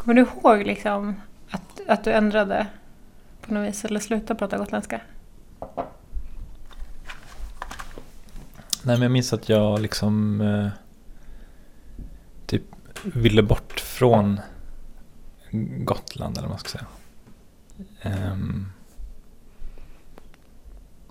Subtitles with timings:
[0.00, 1.14] Kommer du ihåg liksom
[1.50, 2.66] att, att du ändrade
[3.40, 5.00] på något vis eller slutade prata gotländska?
[8.82, 10.68] Nej men jag minns att jag liksom eh,
[12.46, 12.62] typ
[13.02, 14.40] ville bort från
[15.84, 16.86] Gotland eller vad man ska säga.
[18.32, 18.72] Um,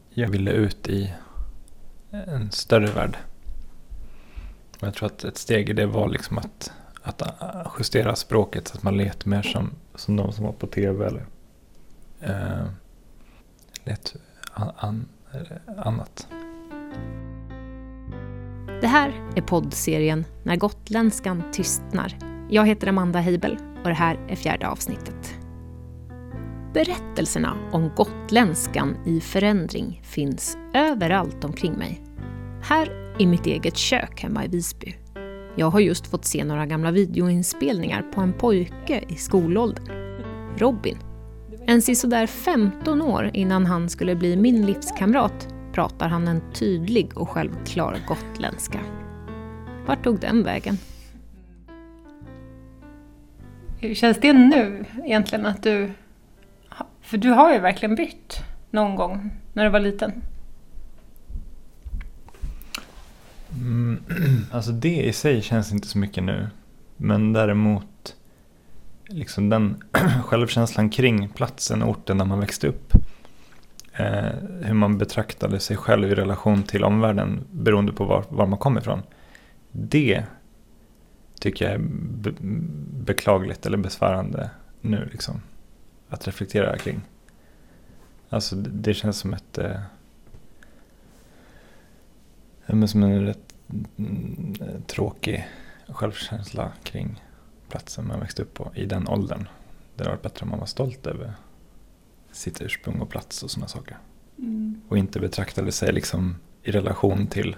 [0.10, 1.14] jag ville ut i
[2.10, 3.18] en större värld.
[4.80, 6.72] Och jag tror att ett steg i det var liksom att,
[7.04, 10.68] att äh, justera språket så att man lät mer som, som de som var på
[10.68, 11.26] tv eller
[12.20, 12.66] eh,
[13.84, 14.16] lät
[14.54, 15.08] an, an,
[15.78, 16.28] annat.
[18.82, 22.18] Det här är poddserien När gotländskan tystnar.
[22.50, 25.36] Jag heter Amanda Heibel och det här är fjärde avsnittet.
[26.74, 32.02] Berättelserna om gotländskan i förändring finns överallt omkring mig.
[32.64, 34.96] Här i mitt eget kök hemma i Visby.
[35.60, 39.86] Jag har just fått se några gamla videoinspelningar på en pojke i skolåldern.
[40.58, 40.98] Robin.
[41.66, 47.30] En sisådär 15 år innan han skulle bli min livskamrat pratar han en tydlig och
[47.30, 48.80] självklar gotländska.
[49.88, 50.78] Vart tog den vägen?
[53.80, 55.92] Hur känns det nu egentligen att du...
[57.02, 60.22] För du har ju verkligen bytt någon gång när du var liten.
[63.54, 64.04] Mm,
[64.52, 66.48] alltså det i sig känns inte så mycket nu.
[66.98, 68.16] Men däremot
[69.08, 69.84] liksom den
[70.24, 72.94] självkänslan kring platsen och orten där man växte upp.
[73.94, 78.60] Eh, hur man betraktade sig själv i relation till omvärlden beroende på var, var man
[78.60, 79.02] kom ifrån.
[79.72, 80.24] Det
[81.40, 82.34] tycker jag är be
[83.06, 84.50] beklagligt eller besvärande
[84.82, 85.42] nu liksom.
[86.10, 87.02] Att reflektera kring.
[88.30, 89.58] Alltså det, det känns som ett...
[89.58, 89.80] Eh,
[92.88, 93.54] som en rätt
[93.98, 94.56] mm,
[94.88, 95.48] tråkig
[95.88, 97.24] självkänsla kring
[97.70, 99.48] platsen man växte upp på i den åldern.
[99.96, 101.34] Det hade varit bättre om man var stolt över
[102.32, 103.98] sitt ursprung och plats och sådana saker.
[104.38, 104.82] Mm.
[104.88, 107.56] Och inte betraktade sig liksom i relation till,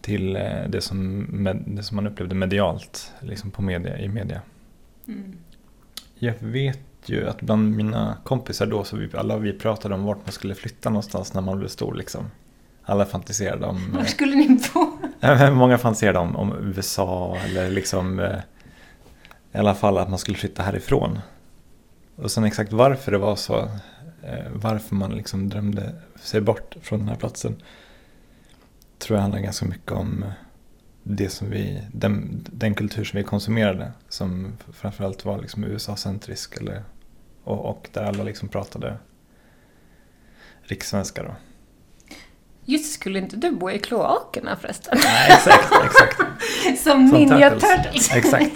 [0.00, 4.40] till eh, det, som med, det som man upplevde medialt liksom på media, i media.
[5.08, 5.36] Mm.
[6.14, 10.26] Jag vet ju att bland mina kompisar då så vi, alla vi pratade om vart
[10.26, 12.30] man skulle flytta någonstans när man blev stor liksom.
[12.88, 13.92] Alla fantiserade om...
[13.92, 14.98] Var skulle ni bo?
[15.50, 18.38] många fantiserade om, om USA eller liksom eh,
[19.52, 21.18] i alla fall att man skulle flytta härifrån.
[22.16, 23.58] Och sen exakt varför det var så,
[24.22, 27.62] eh, varför man liksom drömde sig bort från den här platsen,
[28.98, 30.24] tror jag handlar ganska mycket om
[31.02, 36.82] det som vi, den, den kultur som vi konsumerade, som framförallt var liksom USA-centrisk eller,
[37.44, 38.96] och, och där alla liksom pratade
[40.62, 41.34] rikssvenska då.
[42.68, 44.98] Just skulle inte du bo i kloakerna förresten?
[45.04, 46.16] Nej, exakt, exakt.
[46.82, 47.84] Som, Som Ninja Turtles.
[47.84, 48.14] Turtles.
[48.14, 48.54] Exakt.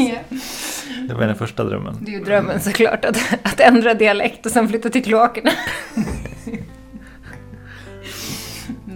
[1.08, 1.98] Det var den första drömmen.
[2.00, 5.50] Det är ju drömmen såklart, att, att ändra dialekt och sen flytta till kloakerna.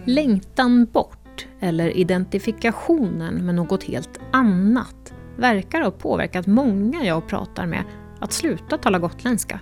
[0.04, 7.84] Längtan bort, eller identifikationen med något helt annat, verkar ha påverkat många jag pratar med
[8.20, 9.60] att sluta tala gotländska.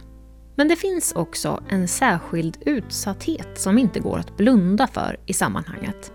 [0.57, 6.13] Men det finns också en särskild utsatthet som inte går att blunda för i sammanhanget.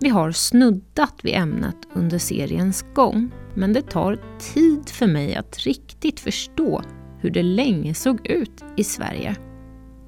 [0.00, 4.18] Vi har snuddat vid ämnet under seriens gång, men det tar
[4.54, 6.82] tid för mig att riktigt förstå
[7.18, 9.36] hur det länge såg ut i Sverige.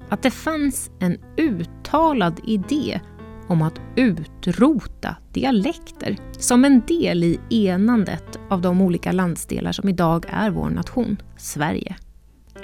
[0.09, 3.01] Att det fanns en uttalad idé
[3.47, 10.25] om att utrota dialekter som en del i enandet av de olika landsdelar som idag
[10.29, 11.95] är vår nation, Sverige.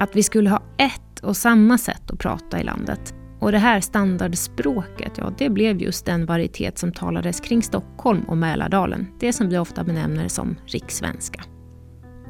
[0.02, 3.82] Att vi skulle ha ett och samma sätt att prata i landet och det här
[3.82, 9.50] standardspråket, ja det blev just den varietet som talades kring Stockholm och Mälardalen, det som
[9.50, 11.44] vi ofta benämner som rikssvenska.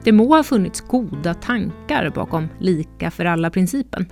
[0.04, 4.06] Det må ha funnits goda tankar bakom lika för alla-principen.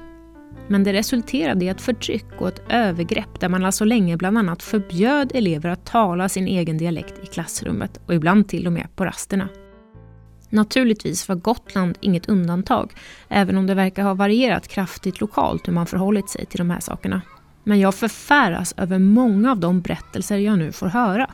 [0.68, 4.64] Men det resulterade i ett förtryck och ett övergrepp där man alltså länge bland annat
[4.64, 9.06] förbjöd elever att tala sin egen dialekt i klassrummet och ibland till och med på
[9.06, 9.50] rasterna.
[10.50, 12.94] Naturligtvis var Gotland inget undantag,
[13.30, 16.80] även om det verkar ha varierat kraftigt lokalt hur man förhållit sig till de här
[16.80, 17.22] sakerna.
[17.63, 21.30] Men jag förfäras över många av de berättelser jag nu får höra.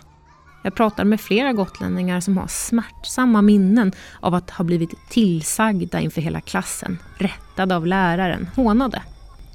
[0.64, 6.22] Jag pratar med flera gotlänningar som har smärtsamma minnen av att ha blivit tillsagda inför
[6.22, 9.02] hela klassen, rättade av läraren, hånade.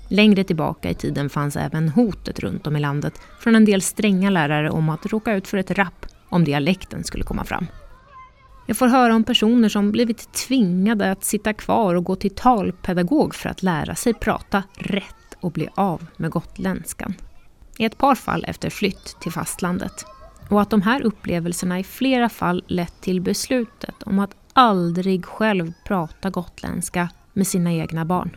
[0.08, 4.30] Längre tillbaka i tiden fanns även hotet runt om i landet från en del stränga
[4.30, 7.66] lärare om att råka ut för ett rapp om dialekten skulle komma fram.
[8.70, 13.34] Jag får höra om personer som blivit tvingade att sitta kvar och gå till talpedagog
[13.34, 17.14] för att lära sig prata rätt och bli av med gotländskan.
[17.78, 20.04] I ett par fall efter flytt till fastlandet.
[20.48, 25.72] Och att de här upplevelserna i flera fall lett till beslutet om att aldrig själv
[25.84, 28.36] prata gotländska med sina egna barn.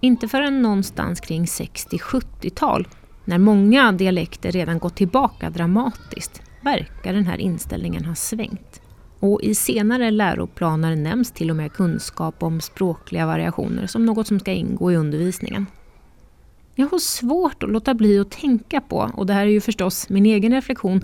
[0.00, 2.88] Inte förrän någonstans kring 60-70-tal,
[3.24, 8.79] när många dialekter redan gått tillbaka dramatiskt, verkar den här inställningen ha svängt.
[9.20, 14.40] Och i senare läroplaner nämns till och med kunskap om språkliga variationer som något som
[14.40, 15.66] ska ingå i undervisningen.
[16.74, 20.08] Jag har svårt att låta bli att tänka på, och det här är ju förstås
[20.08, 21.00] min egen reflektion,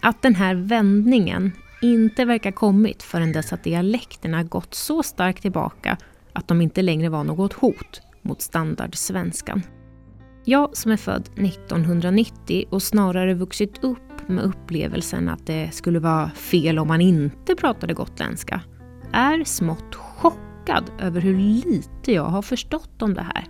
[0.00, 1.52] att den här vändningen
[1.82, 5.96] inte verkar kommit förrän dess att dialekterna gått så starkt tillbaka
[6.32, 9.62] att de inte längre var något hot mot standardsvenskan.
[10.44, 16.30] Jag som är född 1990 och snarare vuxit upp med upplevelsen att det skulle vara
[16.30, 18.60] fel om man inte pratade gotländska,
[19.12, 23.44] är smått chockad över hur lite jag har förstått om det här.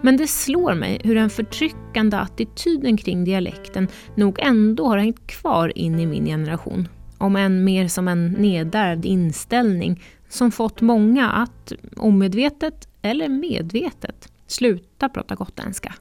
[0.00, 5.78] Men det slår mig hur den förtryckande attityden kring dialekten nog ändå har hängt kvar
[5.78, 6.88] in i min generation.
[7.18, 15.08] Om än mer som en nedärvd inställning som fått många att, omedvetet eller medvetet, sluta
[15.08, 15.94] prata gotländska.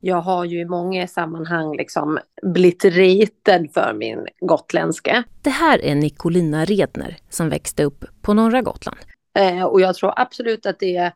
[0.00, 5.24] Jag har ju i många sammanhang liksom blivit ritad för min gotländska.
[5.42, 8.98] Det här är Nicolina Redner som växte upp på norra Gotland.
[9.38, 11.12] Eh, och jag tror absolut att det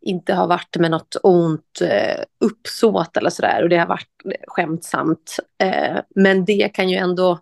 [0.00, 4.08] inte har varit med något ont eh, uppsåt eller sådär och det har varit
[4.46, 5.36] skämtsamt.
[5.62, 7.38] Eh, men det kan ju ändå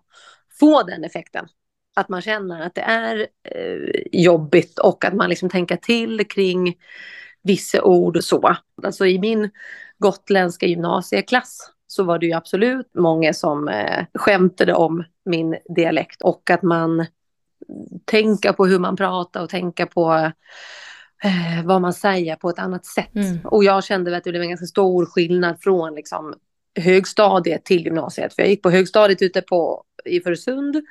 [0.59, 1.47] få den effekten.
[1.95, 6.75] Att man känner att det är eh, jobbigt och att man liksom tänker till kring
[7.43, 8.55] vissa ord och så.
[8.83, 9.49] Alltså i min
[10.03, 16.49] gotländska gymnasieklass så var det ju absolut många som eh, skämtade om min dialekt och
[16.49, 17.05] att man
[18.05, 20.31] tänker på hur man pratar och tänker på
[21.23, 23.15] eh, vad man säger på ett annat sätt.
[23.15, 23.39] Mm.
[23.43, 26.33] Och jag kände att det blev en ganska stor skillnad från liksom,
[26.79, 28.33] högstadiet till gymnasiet.
[28.33, 30.81] För jag gick på högstadiet ute på, i Försund.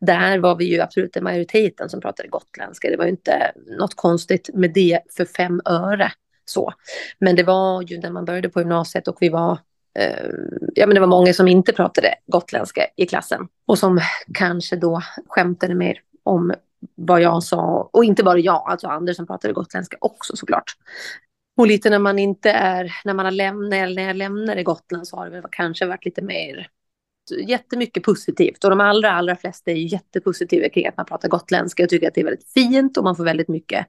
[0.00, 2.90] Där var vi ju absolut majoriteten som pratade gotländska.
[2.90, 6.12] Det var ju inte något konstigt med det för fem öre.
[6.46, 6.72] Så.
[7.18, 9.58] Men det var ju när man började på gymnasiet och vi var
[9.98, 10.30] eh,
[10.74, 14.00] ja, men det var många som inte pratade gotländska i klassen och som
[14.34, 16.54] kanske då skämtade mer om
[16.94, 20.72] vad jag sa och inte bara jag, alltså andra som pratade gotländska också såklart.
[21.56, 25.08] Och lite när man inte är, när man har lämnat, eller när jag lämnade Gotland
[25.08, 26.68] så har det väl kanske varit lite mer
[27.30, 31.82] jättemycket positivt och de allra, allra flesta är jättepositiva kring att man pratar gotländska.
[31.82, 33.86] Jag tycker att det är väldigt fint och man får väldigt mycket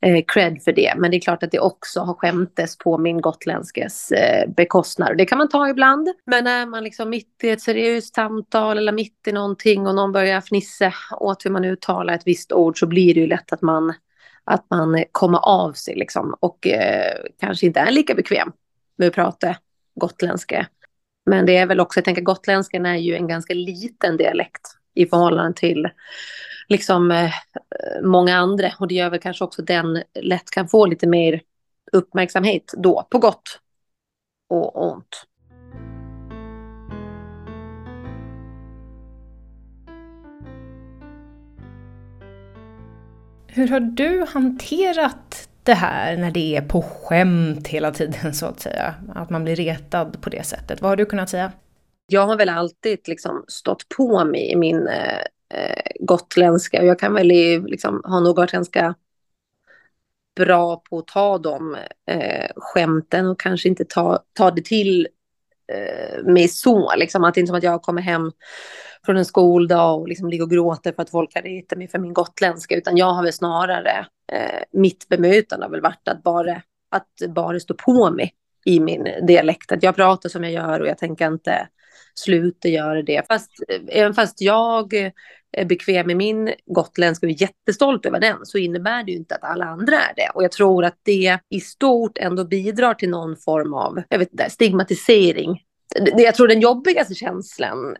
[0.00, 0.94] eh, cred för det.
[0.96, 5.10] Men det är klart att det också har skämtes på min gotländskes eh, bekostnad.
[5.10, 6.08] Och det kan man ta ibland.
[6.26, 10.12] Men när man liksom mitt i ett seriöst samtal eller mitt i någonting och någon
[10.12, 13.62] börjar fnissa åt hur man uttalar ett visst ord så blir det ju lätt att
[13.62, 13.94] man
[14.44, 18.52] att man kommer av sig liksom och eh, kanske inte är lika bekväm
[18.96, 19.56] med att prata
[19.94, 20.66] gotländska.
[21.26, 24.62] Men det är väl också, jag tänker gotländskan är ju en ganska liten dialekt
[24.94, 25.88] i förhållande till
[26.68, 27.30] liksom eh,
[28.02, 31.40] många andra och det gör väl kanske också den lätt kan få lite mer
[31.92, 33.60] uppmärksamhet då, på gott
[34.48, 35.26] och ont.
[43.46, 48.60] Hur har du hanterat det här när det är på skämt hela tiden så att
[48.60, 48.94] säga?
[49.14, 50.82] Att man blir retad på det sättet.
[50.82, 51.52] Vad har du kunnat säga?
[52.06, 55.18] Jag har väl alltid liksom stått på mig i min eh,
[55.54, 57.26] eh gotländska och jag kan väl
[57.66, 58.94] liksom, ha nog varit ganska
[60.36, 65.08] bra på att ta de eh, skämten och kanske inte ta, ta det till
[65.72, 66.92] Eh, mig så.
[66.96, 68.32] Liksom, att det är inte som att jag kommer hem
[69.06, 71.98] från en skoldag och liksom ligger och gråter för att folk har ritat mig för
[71.98, 72.76] min gotländska.
[72.76, 77.60] Utan jag har väl snarare, eh, mitt bemötande har väl varit att bara, att bara
[77.60, 79.72] stå på mig i min dialekt.
[79.72, 81.68] Att jag pratar som jag gör och jag tänker inte
[82.14, 83.26] sluta göra det.
[83.28, 85.12] Fast, eh, även fast jag
[85.52, 89.34] är bekväm med min gotländska och är jättestolt över den så innebär det ju inte
[89.34, 90.30] att alla andra är det.
[90.34, 94.32] Och jag tror att det i stort ändå bidrar till någon form av jag vet
[94.32, 95.62] inte, stigmatisering.
[96.16, 97.96] Jag tror den jobbigaste känslan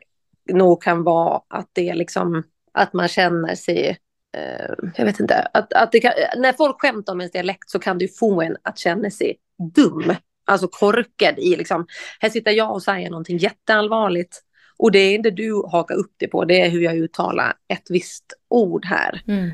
[0.53, 2.43] nog kan vara att det är liksom,
[2.73, 3.99] att man känner sig
[4.37, 7.79] eh, jag vet inte, att, att det kan, när folk skämtar om ens dialekt så
[7.79, 9.37] kan det få en att känna sig
[9.75, 11.87] dum, alltså korkad i liksom,
[12.21, 14.43] här sitter jag och säger någonting jätteallvarligt
[14.83, 17.87] och det är inte du hakar upp det på, det är hur jag uttalar ett
[17.89, 19.23] visst ord här.
[19.29, 19.51] Mm.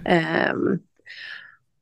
[0.53, 0.79] Um,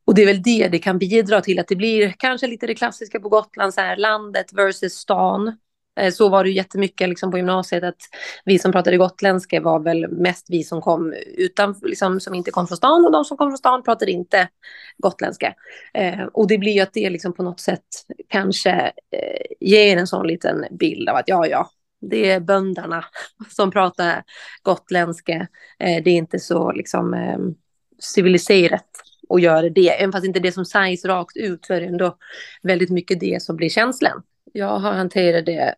[0.05, 2.75] och det är väl det det kan bidra till, att det blir kanske lite det
[2.75, 5.57] klassiska på Gotland, så här, landet versus stan.
[5.99, 8.01] Eh, så var det ju jättemycket liksom på gymnasiet att
[8.45, 12.67] vi som pratade gotländska var väl mest vi som kom utan, liksom, som inte kom
[12.67, 14.49] från stan och de som kom från stan pratade inte
[14.97, 15.53] gotländska.
[15.93, 17.87] Eh, och det blir ju att det liksom på något sätt
[18.29, 18.71] kanske
[19.11, 21.69] eh, ger en sån liten bild av att ja, ja,
[22.01, 23.05] det är bönderna
[23.49, 24.23] som pratar
[24.61, 25.47] gotländska.
[25.79, 27.55] Eh, det är inte så liksom ehm,
[27.99, 28.87] civiliserat
[29.29, 29.89] att göra det.
[29.89, 32.17] Även fast inte det som sägs rakt ut så är det ändå
[32.63, 34.23] väldigt mycket det som blir känslan.
[34.53, 35.75] Jag har hanterat det,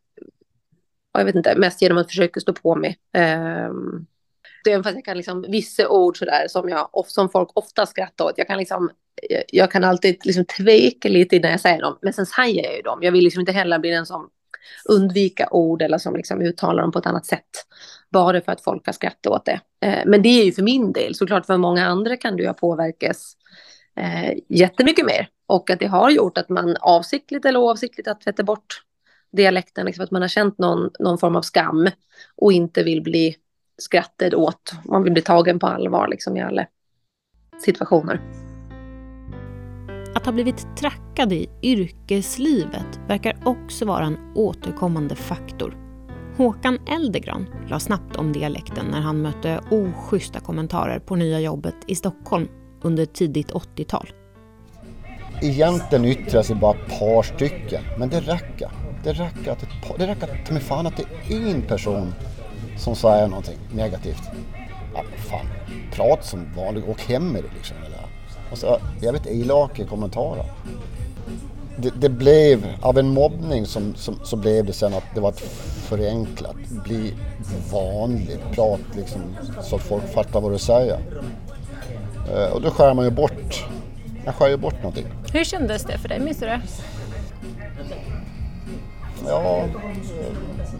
[1.13, 2.97] jag vet inte, mest genom att försöka stå på mig.
[3.69, 4.07] Um,
[4.69, 8.33] även fast jag kan liksom, vissa ord sådär som, jag, som folk ofta skrattar åt,
[8.38, 8.89] jag kan liksom
[9.47, 12.81] jag kan alltid liksom tveka lite innan jag säger dem, men sen säger jag ju
[12.81, 12.99] dem.
[13.01, 14.29] Jag vill liksom inte heller bli den som
[14.89, 17.49] undvika ord eller som liksom uttalar dem på ett annat sätt.
[18.09, 19.59] Bara för att folk har skrattat åt det.
[19.81, 21.15] Eh, men det är ju för min del.
[21.15, 23.33] Såklart för många andra kan det ju påverkas
[23.95, 25.27] eh, jättemycket mer.
[25.47, 28.83] Och att det har gjort att man avsiktligt eller oavsiktligt att tvätta bort
[29.31, 29.85] dialekten.
[29.85, 31.89] Liksom att man har känt någon, någon form av skam
[32.35, 33.35] och inte vill bli
[33.77, 34.71] skrattad åt.
[34.85, 36.65] Man vill bli tagen på allvar liksom i alla
[37.65, 38.49] situationer.
[40.15, 45.77] Att ha blivit trackad i yrkeslivet verkar också vara en återkommande faktor.
[46.37, 51.95] Håkan Eldegran la snabbt om dialekten när han mötte oschyssta kommentarer på nya jobbet i
[51.95, 52.47] Stockholm
[52.81, 54.09] under tidigt 80-tal.
[55.41, 58.71] Egentligen yttrar sig bara ett par stycken, men det räcker.
[59.03, 62.13] Det räcker att, ett par, det räcker till fan att det är en person
[62.77, 64.23] som säger någonting negativt.
[64.93, 65.45] Ja, fan,
[65.93, 67.77] prat som vanligt, åk hem med det liksom.
[68.51, 70.46] Och så jävligt elaka kommentarer.
[71.77, 75.29] Det, det, blev, av en mobbning som, som, så blev det sen att det var
[75.29, 75.39] ett
[75.89, 77.13] förenklat, bli
[77.72, 79.22] vanligt prat liksom
[79.62, 81.00] så att folk fattar vad du säger.
[82.34, 83.65] Uh, och då skär man ju bort,
[84.25, 85.06] man skär ju bort någonting.
[85.34, 86.62] Hur kändes det för dig, minns du det?
[89.27, 89.65] Ja,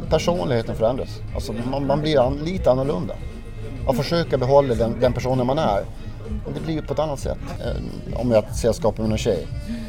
[0.10, 1.10] personligheten förändras.
[1.36, 3.16] Alltså man, man blir an, lite annorlunda.
[3.86, 5.84] Man försöker behålla den, den personen man är
[6.54, 7.38] det blir ju på ett annat sätt.
[7.66, 9.48] Eh, om jag sällskapar med någon tjej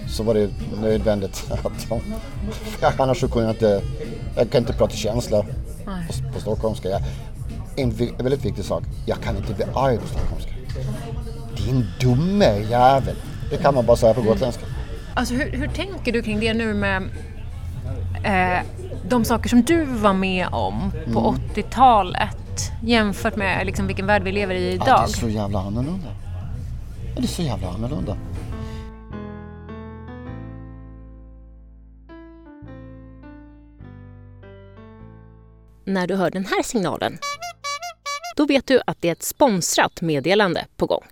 [0.08, 2.00] så var det nödvändigt att de,
[3.02, 3.82] annars så kunde jag inte,
[4.36, 6.88] jag kan inte prata känsla på, på stockholmska.
[7.76, 10.50] En väldigt viktig sak, jag kan inte bli arg på stockholmska.
[11.56, 13.16] Din dumme jävel.
[13.50, 14.66] Det kan man bara säga på gotländska.
[15.14, 17.02] Alltså hur, hur tänker du kring det nu med
[18.24, 18.64] eh,
[19.08, 21.40] de saker som du var med om på mm.
[21.54, 24.88] 80-talet jämfört med liksom, vilken värld vi lever i idag?
[24.88, 26.08] Ja, det är så jävla annorlunda.
[27.16, 28.16] Det är så jävla annorlunda.
[35.84, 37.18] När du hör den här signalen,
[38.36, 41.04] då vet du att det är ett sponsrat meddelande på gång.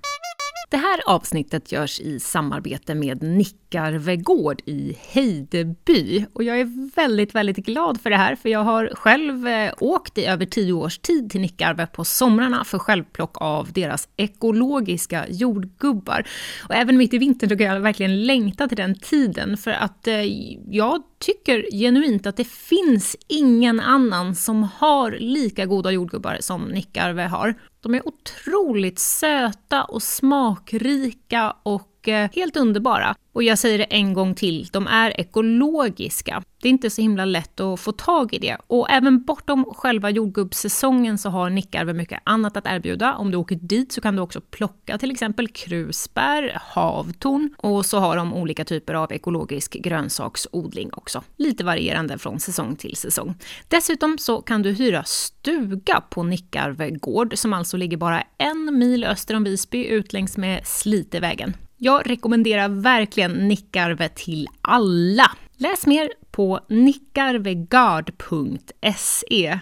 [0.70, 6.26] Det här avsnittet görs i samarbete med Nickarve gård i Hejdeby.
[6.32, 10.18] Och jag är väldigt, väldigt glad för det här, för jag har själv eh, åkt
[10.18, 16.26] i över tio års tid till Nickarve på somrarna för självplock av deras ekologiska jordgubbar.
[16.68, 20.06] Och även mitt i vintern så kan jag verkligen längta till den tiden, för att
[20.06, 20.22] eh,
[20.68, 27.22] jag tycker genuint att det finns ingen annan som har lika goda jordgubbar som Nickarve
[27.22, 27.54] har.
[27.80, 33.14] De är otroligt söta och smakrika och Eh, helt underbara.
[33.32, 36.42] Och jag säger det en gång till, de är ekologiska.
[36.62, 38.56] Det är inte så himla lätt att få tag i det.
[38.66, 43.14] Och även bortom själva jordgubbssäsongen så har Nickarve mycket annat att erbjuda.
[43.14, 47.98] Om du åker dit så kan du också plocka till exempel krusbär, havtorn och så
[47.98, 51.22] har de olika typer av ekologisk grönsaksodling också.
[51.36, 53.34] Lite varierande från säsong till säsong.
[53.68, 59.04] Dessutom så kan du hyra stuga på Nickarve gård som alltså ligger bara en mil
[59.04, 61.54] öster om Visby ut längs med Slitevägen.
[61.80, 65.30] Jag rekommenderar verkligen Nickarve till alla.
[65.56, 69.58] Läs mer på nickarvegard.se.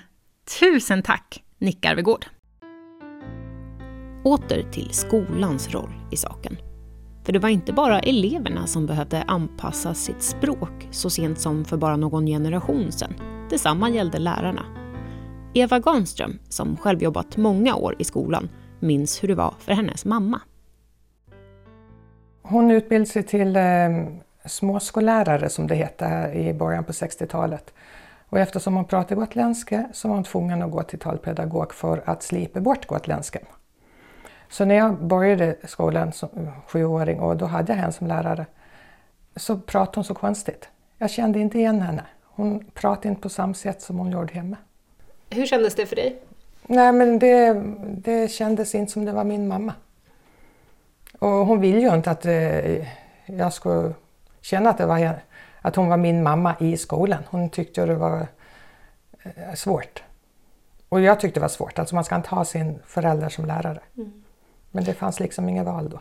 [0.60, 2.26] Tusen tack, Nickarvegård!
[4.24, 6.56] Åter till skolans roll i saken.
[7.24, 11.76] För det var inte bara eleverna som behövde anpassa sitt språk så sent som för
[11.76, 13.14] bara någon generation sedan.
[13.50, 14.64] Detsamma gällde lärarna.
[15.54, 18.48] Eva Ganström, som själv jobbat många år i skolan,
[18.80, 20.40] minns hur det var för hennes mamma.
[22.48, 23.62] Hon utbildade sig till eh,
[24.44, 27.74] småskollärare som det hette här i början på 60-talet.
[28.28, 32.22] Och eftersom hon pratade gotländska så var hon tvungen att gå till talpedagog för att
[32.22, 33.42] slipa bort gotländskan.
[34.48, 36.28] Så när jag började skolan som
[36.66, 38.46] sjuåring och då hade jag henne som lärare
[39.36, 40.68] så pratade hon så konstigt.
[40.98, 42.04] Jag kände inte igen henne.
[42.24, 44.56] Hon pratade inte på samma sätt som hon gjorde hemma.
[45.30, 46.18] Hur kändes det för dig?
[46.66, 49.72] Nej, men det, det kändes inte som det var min mamma.
[51.18, 52.86] Och hon ville ju inte att eh,
[53.26, 53.94] jag skulle
[54.40, 55.20] känna att, det var,
[55.60, 57.22] att hon var min mamma i skolan.
[57.30, 58.26] Hon tyckte det var
[59.22, 60.02] eh, svårt.
[60.88, 61.78] Och jag tyckte det var svårt.
[61.78, 63.80] Alltså man ska inte ha sin förälder som lärare.
[63.96, 64.24] Mm.
[64.70, 66.00] Men det fanns liksom inget val då.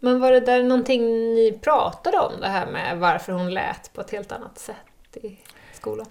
[0.00, 1.02] Men var det där någonting
[1.34, 5.38] ni pratade om, det här med varför hon lät på ett helt annat sätt i
[5.72, 6.06] skolan?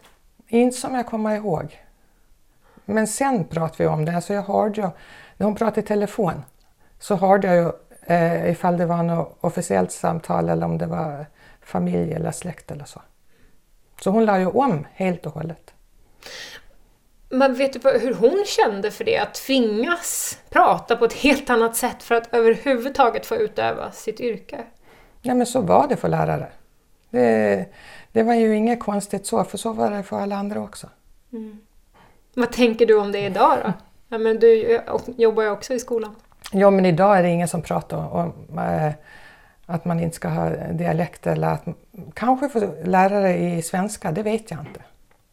[0.48, 1.84] Inte som jag kommer ihåg.
[2.86, 4.16] Men sen pratade vi om det.
[4.16, 4.90] Alltså jag hörde ju,
[5.38, 6.44] när hon pratade i telefon
[7.00, 7.72] så hörde jag ju
[8.08, 11.26] eh, ifall det var något officiellt samtal eller om det var
[11.62, 13.02] familj eller släkt eller så.
[14.02, 15.74] Så hon la ju om helt och hållet.
[17.30, 19.18] Men vet du hur hon kände för det?
[19.18, 24.64] Att tvingas prata på ett helt annat sätt för att överhuvudtaget få utöva sitt yrke?
[25.22, 26.48] Nej men så var det för lärare.
[27.10, 27.66] Det,
[28.12, 30.90] det var ju inget konstigt så, för så var det för alla andra också.
[31.34, 31.60] Mm.
[32.34, 33.74] Vad tänker du om det idag då?
[34.10, 34.82] Ja, men du
[35.18, 36.16] jobbar ju också i skolan.
[36.52, 38.92] Ja, men idag är det ingen som pratar om äh,
[39.66, 41.66] att man inte ska ha dialekt eller att
[42.14, 44.82] kanske få lärare i svenska, det vet jag inte.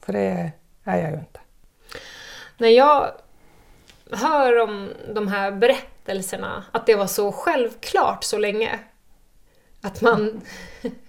[0.01, 0.53] För det
[0.85, 1.41] är jag ju inte.
[2.59, 3.11] När jag
[4.13, 8.79] hör om de här berättelserna, att det var så självklart så länge.
[9.81, 10.41] Att man,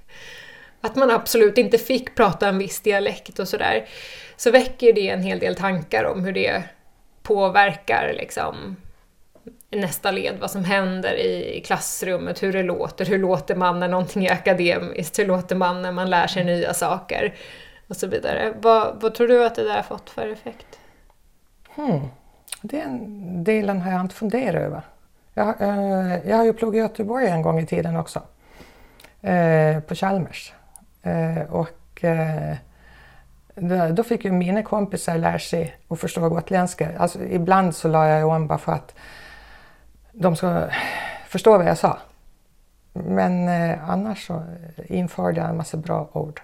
[0.81, 3.87] att man absolut inte fick prata en viss dialekt och sådär.
[4.37, 6.63] Så väcker det en hel del tankar om hur det
[7.23, 8.75] påverkar liksom,
[9.69, 14.25] nästa led, vad som händer i klassrummet, hur det låter, hur låter man när någonting
[14.25, 17.35] är akademiskt, hur låter man när man lär sig nya saker
[17.87, 18.53] och så vidare.
[18.61, 20.79] Vad, vad tror du att det där har fått för effekt?
[21.75, 22.07] Hmm.
[22.61, 24.81] Den delen har jag inte funderat över.
[25.33, 28.21] Jag, eh, jag har ju pluggat i Göteborg en gång i tiden också,
[29.21, 30.53] eh, på Chalmers.
[31.03, 32.55] Eh, och eh,
[33.91, 36.89] då fick ju mina kompisar lära sig att förstå gotländska.
[36.97, 38.95] Alltså, ibland så la jag om bara för att
[40.17, 40.67] de ska
[41.27, 41.97] förstå vad jag sa.
[42.93, 44.43] Men eh, annars så
[44.87, 46.41] införde jag en massa bra ord.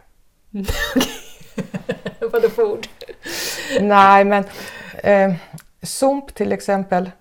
[2.32, 2.88] Vadå för ord?
[3.82, 4.44] Nej, men
[5.04, 5.34] eh,
[5.82, 7.12] sump till exempel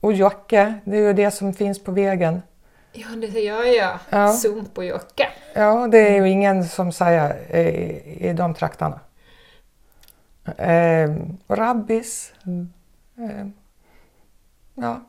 [0.00, 2.42] och jocke, det är ju det som finns på vägen.
[2.92, 3.98] Ja, det gör jag.
[4.10, 4.32] Ja.
[4.32, 5.28] Sump och jocke.
[5.54, 9.00] Ja, det är ju ingen som säger i, i de trakterna.
[10.56, 11.10] Eh,
[11.48, 12.32] rabbis.
[12.46, 12.72] Mm.
[13.18, 13.46] Eh,
[14.74, 15.00] ja.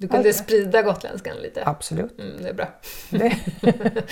[0.00, 0.34] Du kunde All...
[0.34, 1.62] sprida gotländskan lite?
[1.66, 2.18] Absolut.
[2.18, 2.68] Mm, det är bra.
[3.10, 3.36] Det.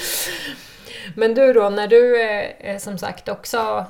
[1.17, 3.87] Men du då, när du eh, som sagt också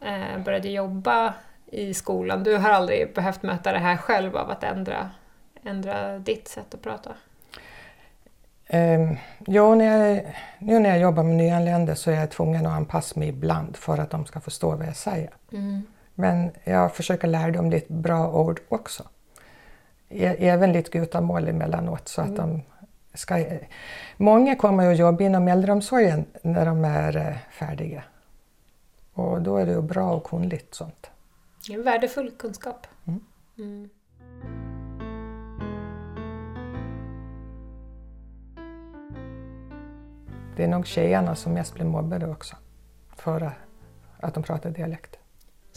[0.00, 1.34] eh, började jobba
[1.66, 5.10] i skolan, du har aldrig behövt möta det här själv av att ändra,
[5.64, 7.10] ändra ditt sätt att prata?
[8.72, 12.72] Um, ja, när jag, nu när jag jobbar med nyanlända så är jag tvungen att
[12.72, 15.30] anpassa mig ibland för att de ska förstå vad jag säger.
[15.52, 15.82] Mm.
[16.14, 19.04] Men jag försöker lära dem lite bra ord också.
[20.10, 22.40] Även lite gutamål emellanåt så att mm.
[22.40, 22.62] de
[23.14, 23.44] ska...
[24.16, 28.02] Många kommer att jobba inom äldreomsorgen när de är färdiga.
[29.12, 31.10] Och då är det ju bra och kunna lite sånt.
[31.70, 32.86] En värdefull kunskap.
[33.06, 33.20] Mm.
[33.58, 33.88] Mm.
[40.56, 42.56] Det är nog tjejerna som mest blir mobbade också.
[43.16, 43.52] För
[44.20, 45.18] att de pratar dialekt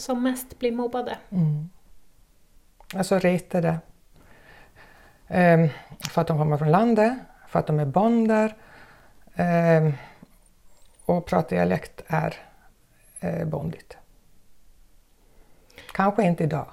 [0.01, 1.17] som mest blir mobbade?
[1.29, 1.69] Mm.
[2.93, 3.79] Alltså retade.
[5.33, 5.69] Um,
[6.09, 7.17] för att de kommer från landet,
[7.47, 8.55] för att de är bönder.
[9.35, 9.93] Um,
[11.05, 12.35] och prata dialekt är
[13.23, 13.97] uh, bondigt.
[15.93, 16.67] Kanske inte idag,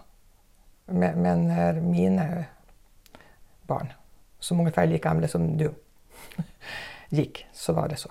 [0.86, 2.44] men, men när mina
[3.62, 3.92] barn,
[4.38, 5.74] som ungefär lika gamla som du,
[7.08, 8.10] gick så var det så.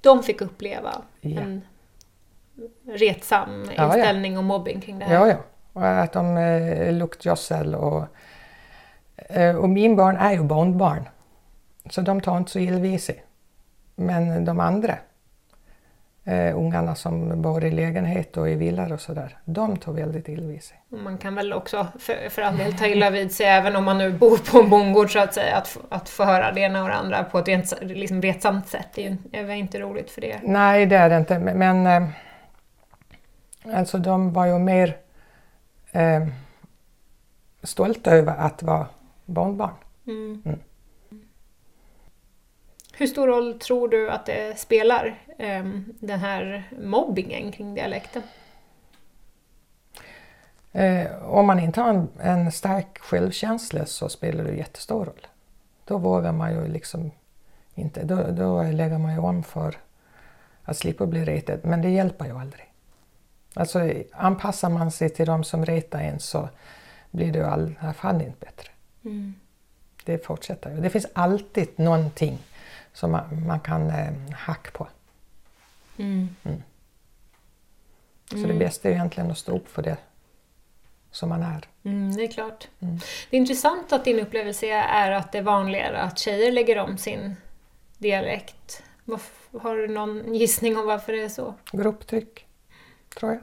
[0.00, 1.40] De fick uppleva ja.
[1.40, 1.62] en
[2.86, 4.38] retsam inställning ja, ja.
[4.38, 5.14] och mobbing kring det här.
[5.14, 5.36] Ja, ja.
[5.72, 8.04] Och att de eh, luktgödsel och...
[9.16, 11.08] Eh, och min barn är ju barnbarn.
[11.90, 13.24] Så de tar inte så illa vid sig.
[13.94, 14.98] Men de andra
[16.24, 20.46] eh, ungarna som bor i lägenhet och i villor och sådär, de tar väldigt illa
[20.46, 20.80] vid sig.
[20.88, 23.98] Man kan väl också för, för all del ta illa vid sig även om man
[23.98, 26.88] nu bor på en bondgård så att säga, att, att få höra det ena och
[26.88, 28.88] det andra på ett rent, liksom retsamt sätt.
[28.94, 30.40] Det är väl inte roligt för det.
[30.42, 31.38] Nej, det är det inte.
[31.38, 32.08] Men eh,
[33.74, 34.96] Alltså de var ju mer
[35.92, 36.26] eh,
[37.62, 38.86] stolta över att vara
[39.26, 39.74] barnbarn.
[40.06, 40.42] Mm.
[40.44, 40.60] Mm.
[42.92, 45.64] Hur stor roll tror du att det spelar, eh,
[46.00, 48.22] den här mobbingen kring dialekten?
[50.72, 55.26] Eh, om man inte har en, en, stark självkänsla så spelar det jättestor roll.
[55.84, 57.10] Då vågar man ju liksom
[57.74, 59.76] inte, då, då lägger man ju om för
[60.62, 62.72] att slippa bli retad, men det hjälper ju aldrig.
[63.54, 66.48] Alltså anpassar man sig till de som retar en så
[67.10, 68.68] blir det i alla fall inte bättre.
[69.06, 69.34] Mm.
[70.04, 70.80] Det fortsätter ju.
[70.80, 72.38] Det finns alltid någonting
[72.92, 74.88] som man, man kan eh, hacka på.
[75.96, 76.28] Mm.
[76.42, 76.62] Mm.
[78.28, 78.58] Så det mm.
[78.58, 79.96] bästa är egentligen att stå upp för det
[81.10, 81.68] som man är.
[81.82, 82.68] Mm, det är klart.
[82.80, 82.98] Mm.
[83.30, 86.98] Det är intressant att din upplevelse är att det är vanligare att tjejer lägger om
[86.98, 87.36] sin
[87.98, 88.82] dialekt.
[89.60, 91.54] Har du någon gissning om varför det är så?
[91.72, 92.46] Grupptryck
[93.18, 93.42] tror jag.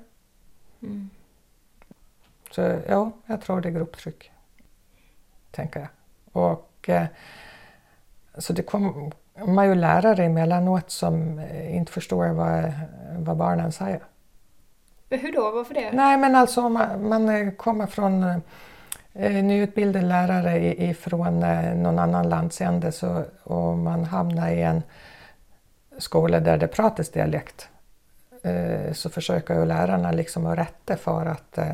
[0.89, 1.09] Mm.
[2.51, 4.31] Så ja, jag tror det är grupptryck.
[5.55, 5.89] Tänker jag.
[6.43, 7.05] Och, eh,
[8.37, 12.73] så det kommer ju lärare emellanåt som eh, inte förstår vad,
[13.17, 13.99] vad barnen säger.
[15.09, 15.51] Hur då?
[15.51, 15.91] Varför det?
[15.91, 18.23] Nej, men alltså man, man kommer från
[19.13, 24.83] eh, nyutbildade lärare ifrån eh, någon annan landsände så, och man hamnar i en
[25.97, 27.69] skola där det pratas dialekt
[28.43, 31.73] eh, så försöker ju lärarna liksom att rätta för att eh,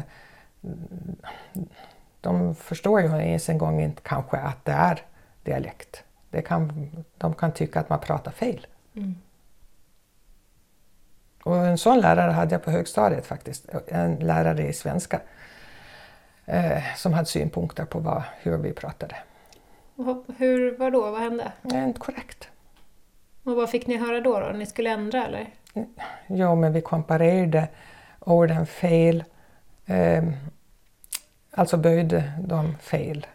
[2.22, 5.02] de förstår ju ens en gång inte kanske att det är
[5.44, 6.04] dialekt.
[6.30, 8.68] Det kan, de kan tycka att man pratar fel.
[8.96, 9.16] Mm.
[11.44, 15.22] Och en sån lärare hade jag på högstadiet faktiskt, en lärare i svenska
[16.46, 19.16] eh, som hade synpunkter på vad, hur vi pratade.
[20.38, 21.12] hur, vad då?
[21.12, 21.52] Vad hände?
[21.64, 22.50] Inte korrekt.
[23.44, 24.40] Och vad fick ni höra då?
[24.40, 24.50] då?
[24.50, 25.50] Ni skulle ändra eller?
[26.28, 27.68] Ja, men vi komparerade
[28.20, 29.24] orden fel.
[29.86, 30.24] Eh,
[31.52, 33.28] alltså böjde de fel.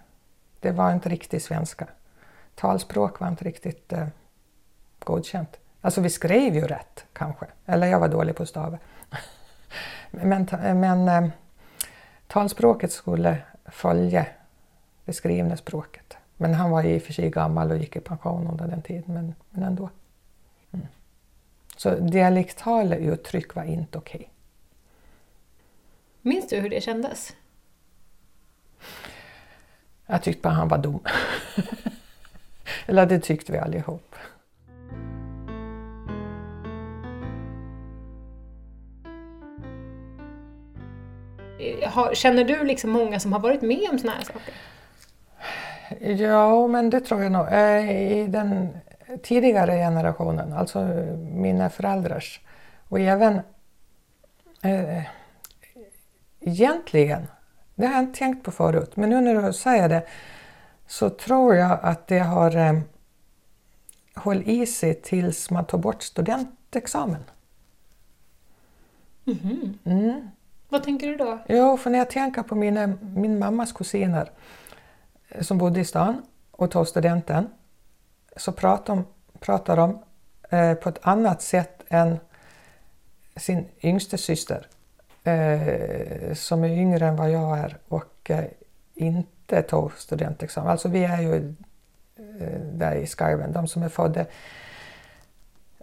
[0.60, 1.86] Det var inte riktigt svenska.
[2.54, 4.06] Talspråk var inte riktigt eh,
[4.98, 5.56] godkänt.
[5.80, 8.78] Alltså vi skrev ju rätt kanske, eller jag var dålig på stavar.
[10.10, 11.30] men men eh,
[12.26, 14.26] talspråket skulle följa
[15.04, 16.16] det skrivna språket.
[16.36, 19.14] Men han var i och för sig gammal och gick i pension under den tiden,
[19.14, 19.90] men, men ändå.
[20.72, 20.86] Mm.
[21.76, 24.18] Så dialektala uttryck var inte okej.
[24.18, 24.28] Okay.
[26.22, 27.34] Minns du hur det kändes?
[30.06, 31.00] Jag tyckte bara han var dum.
[32.86, 34.16] Eller det tyckte vi allihop.
[42.12, 44.54] Känner du liksom många som har varit med om såna här saker?
[46.00, 47.46] Ja, men det tror jag nog.
[47.52, 48.78] Eh, I den
[49.22, 50.80] tidigare generationen, alltså
[51.32, 52.40] mina föräldrars
[52.88, 53.40] och även
[54.62, 55.02] eh,
[56.40, 57.26] egentligen,
[57.74, 60.06] det har jag inte tänkt på förut, men nu när du säger det
[60.86, 62.80] så tror jag att det har eh,
[64.14, 67.24] hållit i sig tills man tog bort studentexamen.
[69.26, 70.28] Mm mm.
[70.68, 71.38] Vad tänker du då?
[71.48, 74.30] Jo, för när jag tänker på mina, min mammas kusiner
[75.28, 77.48] eh, som bodde i stan och tog studenten
[78.36, 79.04] så pratar de,
[79.38, 80.02] pratar de
[80.50, 82.18] eh, på ett annat sätt än
[83.36, 84.66] sin yngste syster
[85.24, 88.44] eh, som är yngre än vad jag är och eh,
[88.94, 90.70] inte tog studentexamen.
[90.70, 91.54] Alltså vi är ju
[92.16, 94.26] eh, där i skarven, de som är födda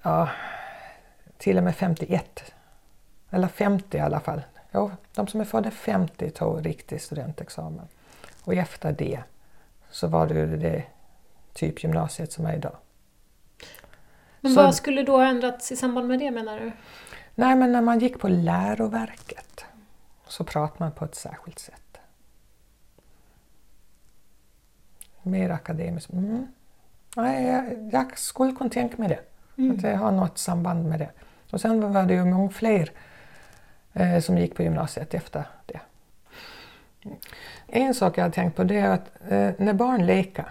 [0.04, 0.30] ja,
[1.38, 2.54] till och med 51,
[3.30, 4.42] eller 50 i alla fall.
[4.72, 7.88] Jo, de som är födda 50 tog riktig studentexamen.
[8.44, 9.24] Och efter det
[9.90, 10.84] så var det ju det
[11.54, 12.76] typ gymnasiet som är idag.
[14.42, 16.72] Men så, vad skulle då ha ändrats i samband med det menar du?
[17.36, 19.66] Nej, men när man gick på läroverket
[20.28, 21.98] så pratade man på ett särskilt sätt.
[25.24, 26.14] Mer akademiskt.
[26.14, 26.48] Mm.
[27.16, 29.20] Nej, jag, jag, skulle kunna tänka mig det.
[29.58, 29.76] Mm.
[29.76, 31.10] Att det har något samband med det.
[31.52, 32.92] Och sen var det ju många fler
[33.94, 35.80] eh, som gick på gymnasiet efter det.
[37.68, 40.46] En sak jag har tänkt på det är att eh, när barn leker,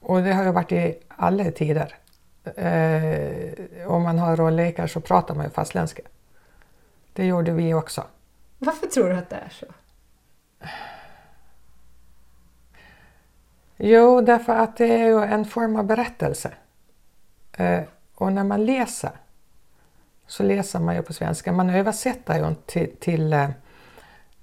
[0.00, 1.94] och det har ju varit i alla tider,
[2.44, 6.02] eh, om man har rollekar så pratar man ju fastländska.
[7.12, 8.04] Det gjorde vi också.
[8.58, 9.66] Varför tror du att det är så?
[13.76, 16.52] Jo, därför att det är ju en form av berättelse.
[17.52, 17.82] Eh,
[18.14, 19.12] och när man läser
[20.26, 21.52] så läser man ju på svenska.
[21.52, 23.50] Man översätter ju till, till eh,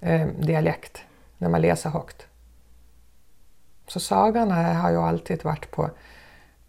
[0.00, 1.02] eh, dialekt
[1.38, 2.26] när man läser högt.
[3.86, 5.90] Så sagorna har ju alltid varit på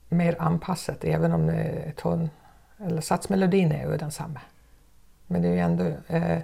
[0.09, 1.51] mer anpassat även om
[1.97, 2.29] ton,
[2.85, 4.41] eller satsmelodin är ju densamma.
[5.27, 6.39] Men det är ju ändå eh,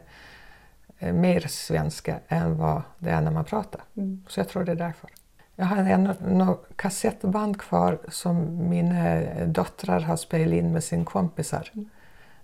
[0.99, 3.81] eh, mer svenska än vad det är när man pratar.
[3.97, 4.23] Mm.
[4.27, 5.09] Så jag tror det är därför.
[5.55, 11.71] Jag har en, en kassettband kvar som mina döttrar har spelat in med sina kompisar.
[11.73, 11.89] Mm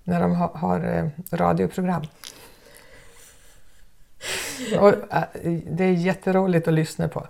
[0.04, 2.04] när de har, har eh, radioprogram.
[4.80, 4.94] Och,
[5.66, 7.28] det är jätteroligt att lyssna på.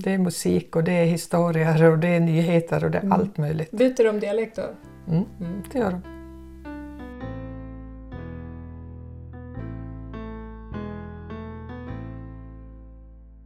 [0.00, 3.12] Det är musik och det är historier och det är nyheter och det är mm.
[3.12, 3.70] allt möjligt.
[3.70, 4.62] Byter de dialekt då?
[5.08, 5.62] Mm, mm.
[5.72, 6.02] det gör de.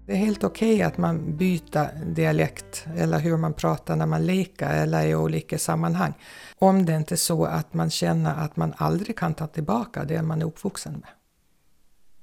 [0.06, 4.26] Det är helt okej okay att man byter dialekt eller hur man pratar när man
[4.26, 6.12] leker eller i olika sammanhang.
[6.58, 10.22] Om det inte är så att man känner att man aldrig kan ta tillbaka det
[10.22, 11.10] man är uppvuxen med.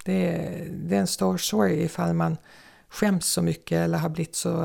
[0.04, 2.38] Det är, det är en stor sorg ifall man
[2.90, 4.64] skäms så mycket eller har blivit så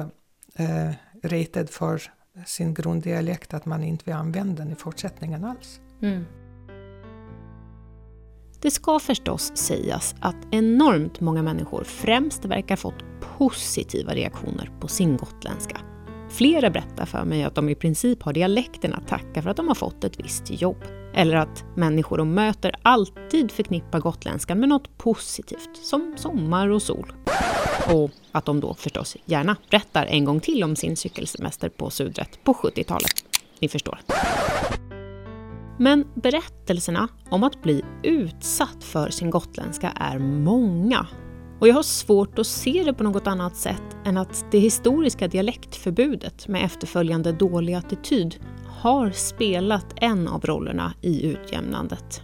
[0.55, 0.91] eh,
[1.23, 2.03] retad för
[2.47, 5.81] sin grunddialekt att man inte vill använda den i fortsättningen alls.
[6.03, 6.25] Mm.
[8.61, 13.05] Det ska förstås sägas att enormt många människor främst verkar fått
[13.39, 15.81] positiva reaktioner på sin gotländska.
[16.31, 19.69] Flera berättar för mig att de i princip har dialekten att tacka för att de
[19.69, 20.85] har fått ett visst jobb.
[21.15, 27.13] Eller att människor de möter alltid förknippar gotländskan med något positivt, som sommar och sol.
[27.93, 32.45] Och att de då förstås gärna berättar en gång till om sin cykelsemester på Sudret
[32.45, 33.25] på 70-talet.
[33.61, 33.99] Ni förstår.
[35.79, 41.07] Men berättelserna om att bli utsatt för sin gotländska är många.
[41.65, 45.29] Och jag har svårt att se det på något annat sätt än att det historiska
[45.29, 52.23] dialektförbudet med efterföljande dålig attityd har spelat en av rollerna i utjämnandet.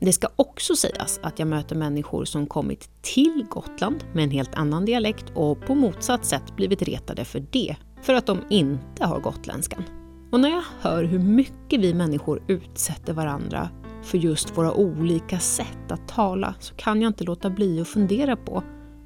[0.00, 4.54] Det ska också sägas att jag möter människor som kommit till Gotland med en helt
[4.54, 9.20] annan dialekt och på motsatt sätt blivit retade för det, för att de inte har
[9.20, 9.84] gotländskan.
[10.32, 13.70] Och när jag hör hur mycket vi människor utsätter varandra
[14.02, 18.36] för just våra olika sätt att tala så kan jag inte låta bli att fundera
[18.36, 18.62] på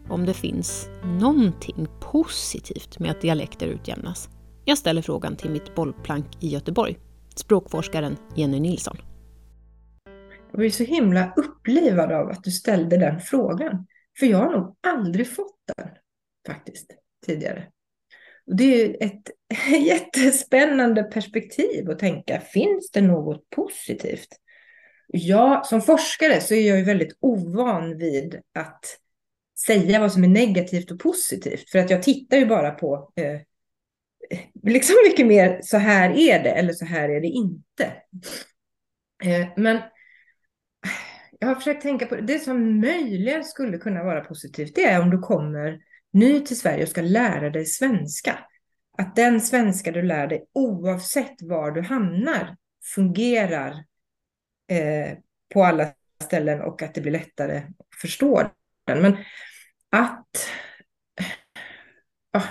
[0.08, 0.88] om det finns
[1.20, 4.28] någonting positivt med att dialekter utjämnas.
[4.64, 6.98] Jag ställer frågan till mitt bollplank i Göteborg,
[7.36, 8.96] språkforskaren Jenny Nilsson.
[10.50, 13.86] Jag blir så himla upplivad av att du ställde den frågan.
[14.18, 15.88] För jag har nog aldrig fått den
[16.46, 16.90] faktiskt
[17.26, 17.66] tidigare.
[18.46, 19.30] Och det är ett
[19.86, 24.28] jättespännande perspektiv att tänka, finns det något positivt?
[25.06, 28.98] Jag, som forskare så är jag ju väldigt ovan vid att
[29.58, 31.70] säga vad som är negativt och positivt.
[31.70, 33.40] För att jag tittar ju bara på eh,
[34.62, 37.84] liksom mycket mer så här är det eller så här är det inte.
[39.24, 39.76] Eh, men
[41.38, 42.22] jag har försökt tänka på det.
[42.22, 44.74] det som möjligen skulle kunna vara positivt.
[44.74, 45.80] Det är om du kommer
[46.12, 48.38] ny till Sverige och ska lära dig svenska.
[48.98, 52.56] Att den svenska du lär dig oavsett var du hamnar
[52.94, 53.84] fungerar
[54.70, 55.18] eh,
[55.54, 55.92] på alla
[56.24, 58.50] ställen och att det blir lättare att förstå
[58.86, 59.02] den.
[59.02, 59.16] Men
[59.90, 60.48] att
[62.32, 62.42] ja,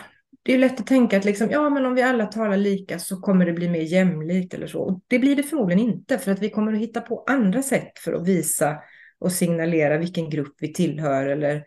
[0.44, 3.22] det är lätt att tänka att liksom, ja, men om vi alla talar lika så
[3.22, 4.80] kommer det bli mer jämlikt eller så.
[4.80, 8.00] Och det blir det förmodligen inte, för att vi kommer att hitta på andra sätt
[8.00, 8.80] för att visa
[9.20, 11.64] och signalera vilken grupp vi tillhör eller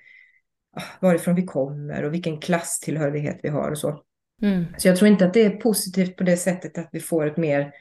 [1.00, 4.02] varifrån vi kommer och vilken klasstillhörighet vi har och så.
[4.42, 4.64] Mm.
[4.78, 7.36] Så jag tror inte att det är positivt på det sättet att vi får ett
[7.36, 7.72] mer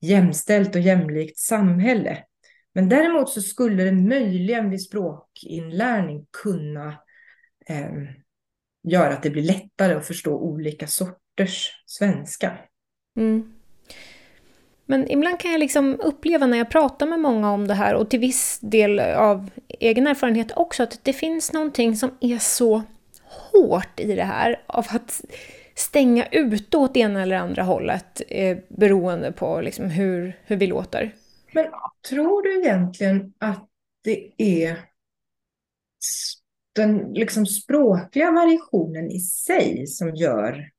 [0.00, 2.24] jämställt och jämlikt samhälle.
[2.74, 6.88] Men däremot så skulle det möjligen vid språkinlärning kunna
[7.66, 7.92] eh,
[8.88, 12.58] göra att det blir lättare att förstå olika sorters svenska.
[13.16, 13.52] Mm.
[14.86, 18.10] Men ibland kan jag liksom uppleva när jag pratar med många om det här och
[18.10, 22.82] till viss del av egen erfarenhet också att det finns någonting som är så
[23.24, 25.20] hårt i det här av att
[25.74, 31.12] stänga ute åt ena eller andra hållet eh, beroende på liksom hur, hur vi låter.
[31.54, 31.66] Men
[32.08, 33.68] tror du egentligen att
[34.02, 34.78] det är
[36.74, 40.70] den liksom språkliga variationen i sig som gör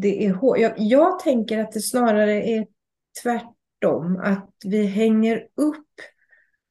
[0.00, 2.66] det är jag, jag tänker att det snarare är
[3.22, 5.86] tvärtom, att vi hänger upp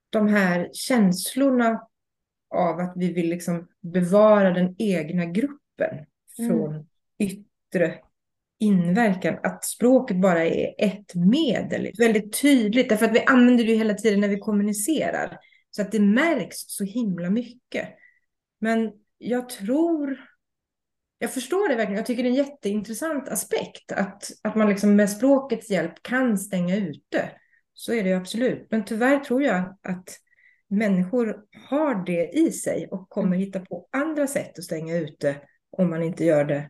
[0.09, 1.87] de här känslorna
[2.49, 6.05] av att vi vill liksom bevara den egna gruppen
[6.39, 6.49] mm.
[6.49, 6.87] från
[7.19, 7.99] yttre
[8.59, 9.37] inverkan.
[9.43, 14.19] Att språket bara är ett medel, väldigt tydligt, därför att vi använder det hela tiden
[14.19, 15.37] när vi kommunicerar.
[15.71, 17.89] Så att det märks så himla mycket.
[18.59, 20.17] Men jag tror,
[21.19, 24.95] jag förstår det verkligen, jag tycker det är en jätteintressant aspekt att, att man liksom
[24.95, 27.31] med språkets hjälp kan stänga ute.
[27.73, 28.67] Så är det ju absolut.
[28.71, 30.09] Men tyvärr tror jag att
[30.67, 35.35] människor har det i sig och kommer hitta på andra sätt att stänga ute
[35.71, 36.69] om man inte gör det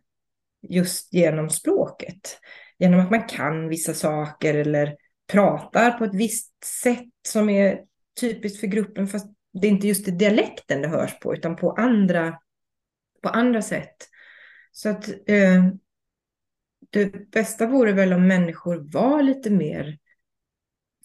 [0.70, 2.40] just genom språket.
[2.80, 4.96] Genom att man kan vissa saker eller
[5.28, 7.80] pratar på ett visst sätt som är
[8.20, 11.72] typiskt för gruppen fast det är inte just i dialekten det hörs på, utan på
[11.72, 12.40] andra,
[13.22, 13.96] på andra sätt.
[14.72, 15.66] Så att eh,
[16.90, 19.98] det bästa vore väl om människor var lite mer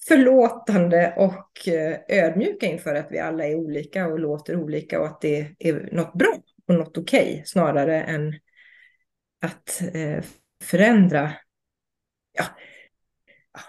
[0.09, 5.21] förlåtande och eh, ödmjuka inför att vi alla är olika och låter olika och att
[5.21, 6.35] det är något bra
[6.67, 8.35] och något okej okay, snarare än
[9.41, 10.25] att eh,
[10.65, 11.33] förändra.
[12.33, 12.45] Ja.
[13.53, 13.61] ja.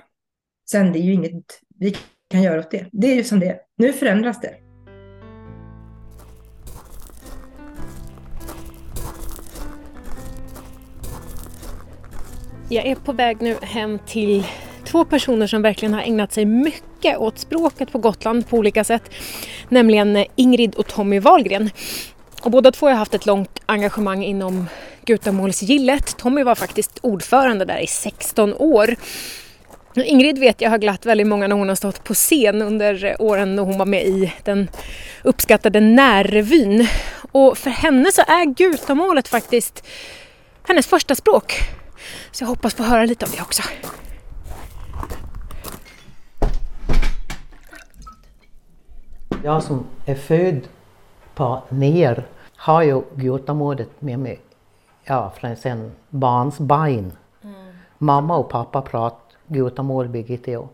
[0.72, 1.96] Sen det är ju inget vi
[2.30, 2.86] kan göra åt det.
[2.92, 3.60] Det är ju som det är.
[3.76, 4.56] Nu förändras det.
[12.70, 14.48] Jag är på väg nu hem till
[14.84, 19.04] två personer som verkligen har ägnat sig mycket åt språket på Gotland på olika sätt.
[19.70, 21.70] Nämligen Ingrid och Tommy Wahlgren.
[22.44, 24.68] Och båda två har haft ett långt engagemang inom
[25.06, 26.18] Gutamålsgillet.
[26.18, 28.96] Tommy var faktiskt ordförande där i 16 år.
[29.96, 33.56] Ingrid vet jag har glatt väldigt många när hon har stått på scen under åren
[33.56, 34.70] när hon var med i den
[35.24, 36.88] uppskattade Närrevyn.
[37.32, 39.88] Och för henne så är gutamålet faktiskt
[40.68, 41.54] hennes första språk.
[42.32, 43.64] Så jag hoppas få höra lite om det också.
[49.44, 50.68] Jag som är född
[51.36, 54.40] på ner har ju gutamålet med mig
[55.12, 57.12] ja, från sen barnsbein.
[57.44, 57.56] Mm.
[57.98, 60.68] Mamma och pappa pratar gutamål bägge två.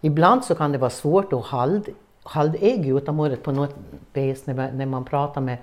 [0.00, 1.80] Ibland så kan det vara svårt att hålla,
[2.22, 3.74] hålla i gutamålet på något
[4.12, 5.58] vis när, när man pratar med,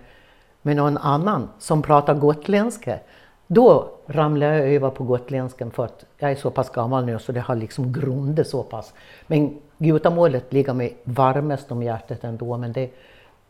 [0.62, 3.00] med någon annan som pratar gotländska.
[3.48, 7.32] Då ramlar jag över på gotländskan för att jag är så pass gammal nu så
[7.32, 8.94] det har liksom grundat så pass.
[9.28, 12.94] Men gutamålet ligger mig varmast om hjärtat ändå men det,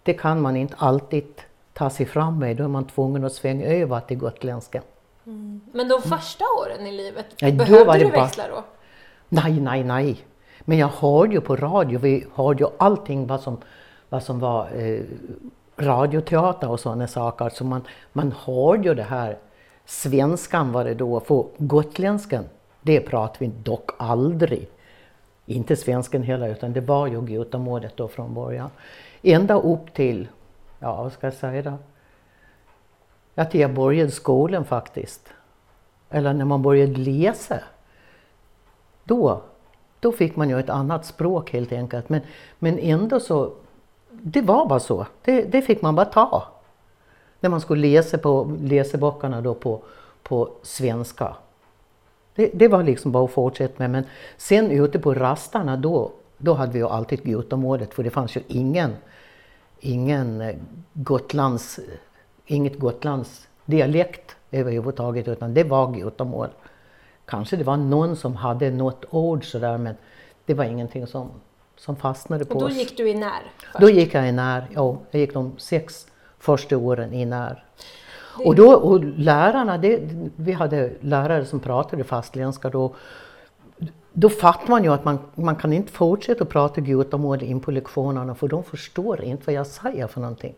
[0.03, 1.33] det kan man inte alltid
[1.73, 2.57] ta sig fram med.
[2.57, 4.81] Då är man tvungen att svänga över till gotländska.
[5.25, 5.61] Mm.
[5.73, 8.63] Men de första åren i livet, ja, behövde du växla då?
[9.29, 10.25] Nej, nej, nej.
[10.61, 13.57] Men jag hörde ju på radio, vi hörde ju allting vad som,
[14.09, 15.01] vad som var eh,
[15.77, 17.49] radioteater och sådana saker.
[17.49, 17.81] Så man,
[18.13, 19.37] man hörde ju det här,
[19.85, 22.45] svenskan var det då, för gotländskan,
[22.81, 24.69] det pratade vi dock aldrig.
[25.45, 28.69] Inte svenskan heller, utan det var ju gutamålet då från början.
[29.21, 30.27] Ända upp till,
[30.81, 31.77] ja vad ska jag säga då?
[33.33, 35.33] Ja, till jag började skolan faktiskt.
[36.09, 37.59] Eller när man började läsa.
[39.03, 39.41] Då
[40.01, 42.09] då fick man ju ett annat språk helt enkelt.
[42.09, 42.21] Men,
[42.59, 43.53] men ändå så,
[44.11, 45.05] det var bara så.
[45.23, 46.47] Det, det fick man bara ta.
[47.39, 49.81] När man skulle läsa på läseböckerna då på,
[50.23, 51.35] på svenska.
[52.35, 53.91] Det, det, var liksom bara att fortsätta med.
[53.91, 54.03] Men
[54.37, 58.41] sen ute på rastarna då, då hade vi ju alltid gutamålet för det fanns ju
[58.47, 58.95] ingen,
[59.81, 60.55] ingen eh,
[60.93, 61.79] Gotlands,
[62.45, 66.49] inget Gotlands dialekt överhuvudtaget utan det var gutamål.
[67.25, 69.95] Kanske det var någon som hade något ord sådär men
[70.45, 71.31] det var ingenting som,
[71.77, 72.63] som fastnade på oss.
[72.63, 73.51] Och då gick du i när?
[73.57, 73.79] Först.
[73.79, 74.97] Då gick jag i när, ja.
[75.11, 76.07] Jag gick de sex
[76.39, 77.63] första åren i när.
[78.45, 79.99] Och, då, och lärarna, det,
[80.35, 82.95] vi hade lärare som pratade fastländska då.
[84.13, 87.71] Då fattar man ju att man, man kan inte fortsätta att prata gutamål in på
[87.71, 90.55] lektionerna för de förstår inte vad jag säger för någonting.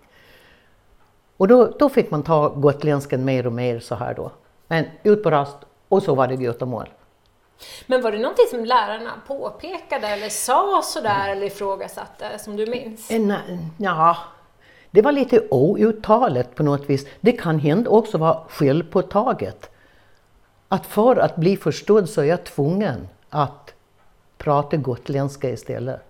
[1.37, 4.31] Och då, då fick man ta gotländskan mer och mer så här då.
[4.67, 5.57] Men ut på rast
[5.89, 6.89] och så var det gutamål.
[7.87, 13.11] Men var det någonting som lärarna påpekade eller sa sådär eller ifrågasatte som du minns?
[13.11, 13.33] En,
[13.77, 14.17] ja,
[14.91, 17.07] det var lite outtalat på något vis.
[17.21, 19.69] Det kan hända också vara självpåtaget.
[20.67, 23.73] Att för att bli förstådd så är jag tvungen att
[24.37, 26.01] prata gotländska istället.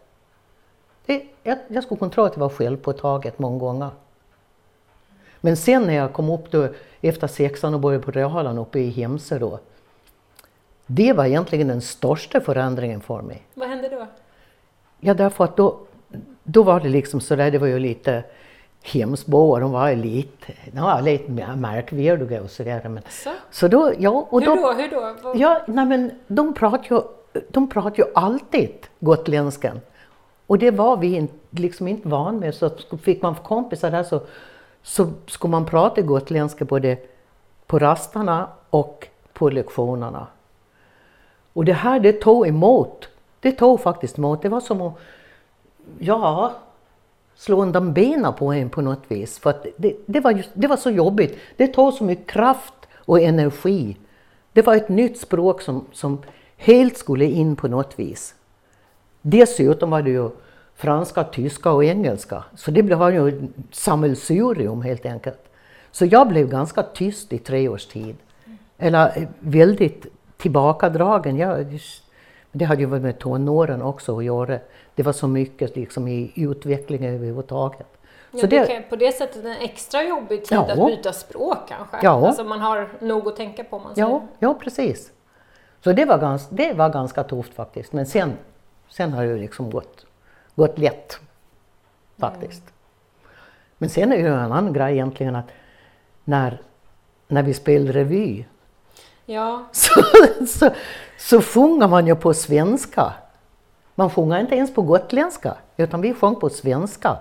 [1.05, 3.89] Det, jag, jag skulle kunna tro att det var självpåtaget många gånger.
[5.41, 6.67] Men sen när jag kom upp då
[7.01, 9.59] efter sexan och började på realan uppe i Hemse då,
[10.85, 13.41] det var egentligen den största förändringen för mig.
[13.53, 14.07] Vad hände då?
[14.99, 15.79] Ja, därför att då,
[16.43, 18.23] då var det liksom sådär, det var ju lite
[18.83, 22.89] hemsboar, de var lite, de var lite märkvärdiga och sådär.
[22.89, 23.29] Men, så?
[23.51, 24.71] så då, ja, och hur då?
[24.71, 25.15] Hur då?
[25.23, 25.37] Vad...
[25.37, 27.01] Ja, nej men de pratar ju,
[27.49, 29.81] de pratar ju alltid gotländskan.
[30.47, 32.69] Och det var vi liksom inte van med, så
[33.01, 34.21] fick man kompisar där så,
[34.83, 36.97] så skulle man prata gotländska både
[37.67, 40.27] på rastarna och på lektionerna.
[41.53, 43.09] Och det här det tog emot.
[43.39, 44.41] Det tog faktiskt emot.
[44.41, 44.93] Det var som att,
[45.99, 46.53] ja,
[47.35, 49.39] slå undan benen på en på något vis.
[49.39, 51.37] För att det, det, var just, det var så jobbigt.
[51.57, 53.97] Det tog så mycket kraft och energi.
[54.53, 56.21] Det var ett nytt språk som, som
[56.57, 58.35] helt skulle in på något vis.
[59.21, 60.29] Dessutom var det ju
[60.75, 62.43] franska, tyska och engelska.
[62.55, 63.41] Så det var ju ett
[63.71, 65.39] sammelsurium helt enkelt.
[65.91, 68.15] Så jag blev ganska tyst i tre års tid.
[68.77, 70.05] Eller eh, väldigt
[70.37, 71.37] tillbakadragen.
[71.37, 71.79] Jag,
[72.53, 74.59] det hade ju med tonåren också att göra.
[74.95, 77.87] Det var så mycket liksom i utvecklingen överhuvudtaget.
[78.31, 80.71] Ja, så det, det kan på det sättet en extra jobbig tid ja.
[80.71, 81.97] att byta språk kanske?
[82.03, 82.27] Ja.
[82.27, 83.79] Alltså man har nog att tänka på.
[83.79, 85.11] Man ja, ja, precis.
[85.83, 87.93] Så det var, ganska, det var ganska tufft faktiskt.
[87.93, 88.33] Men sen,
[88.89, 90.05] sen har det liksom gått,
[90.55, 91.19] gått lätt.
[92.17, 92.61] Faktiskt.
[92.61, 92.73] Mm.
[93.77, 95.47] Men sen är det ju en annan grej egentligen att
[96.23, 96.61] när,
[97.27, 98.45] när vi spelade revy
[99.25, 99.65] Ja.
[99.71, 100.03] Så,
[100.47, 100.71] så,
[101.29, 103.13] så sjunger man ju på svenska.
[103.95, 107.17] Man sjunger inte ens på gotländska, utan vi sjöng på svenska.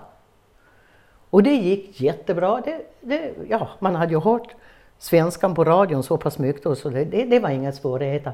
[1.29, 2.61] Och det gick jättebra.
[2.61, 4.55] Det, det, ja, man hade ju hört
[4.97, 8.33] svenskan på radion så pass mycket, så det, det, det var inga svårigheter.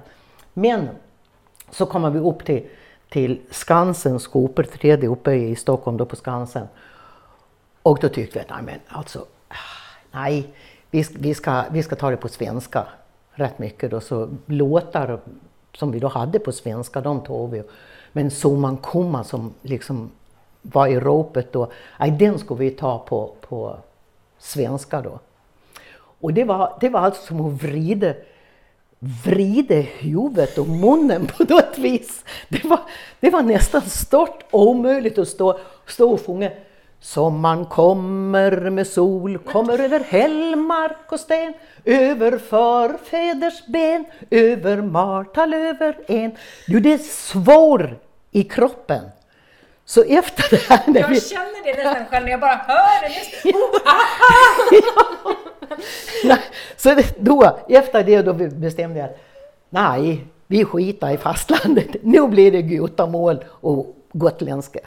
[0.53, 0.89] Men
[1.70, 2.67] så kommer vi upp till,
[3.09, 6.67] till Skansen, skoperträdet uppe i Stockholm, då på Skansen.
[7.84, 9.55] Och då tyckte vi att, nej men alltså, ah,
[10.11, 10.53] nej,
[10.91, 12.88] vi, vi, ska, vi ska ta det på svenska
[13.32, 13.91] rätt mycket.
[13.91, 15.20] Då, så låtar
[15.74, 17.63] som vi då hade på svenska, de tog vi.
[18.11, 20.11] Men Soman Kuma som liksom
[20.61, 23.78] var i ropet då, aj, den skulle vi ta på, på,
[24.39, 25.20] svenska då.
[26.22, 28.13] Och det var, det var alltså som att vrida,
[28.99, 32.26] vrida huvudet och munnen på något vis.
[32.49, 32.80] Det var,
[33.20, 36.51] det var nästan stört omöjligt att stå, stå och sjunga
[37.02, 41.54] Sommaren kommer med sol, kommer över hällmark och sten,
[41.86, 46.32] över förfäders ben, över martalöver en.
[46.68, 48.00] Du, det svår
[48.32, 49.02] i kroppen.
[49.86, 50.80] Så efter det här...
[50.88, 51.22] När Jag vi...
[51.22, 53.54] känner det nästan själv när jag bara hör det.
[56.28, 56.39] Nej,
[56.78, 59.10] så det, då, efter det då bestämde jag
[59.70, 61.88] nej, vi skitar i fastlandet.
[62.04, 64.80] Nu blir det gutamål och gotländska.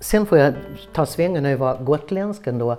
[0.00, 0.54] Sen får jag
[0.92, 2.76] ta svängen över gotländskan då.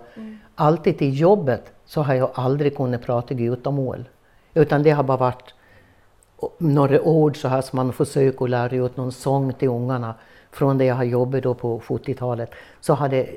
[0.55, 4.09] Alltid i jobbet så har jag aldrig kunnat prata gutamål.
[4.53, 5.53] Utan det har bara varit
[6.57, 10.15] några ord så här som man försöker lära ut någon sång till ungarna.
[10.51, 12.51] Från det jag har jobbat då på 70-talet
[12.81, 13.29] så har det,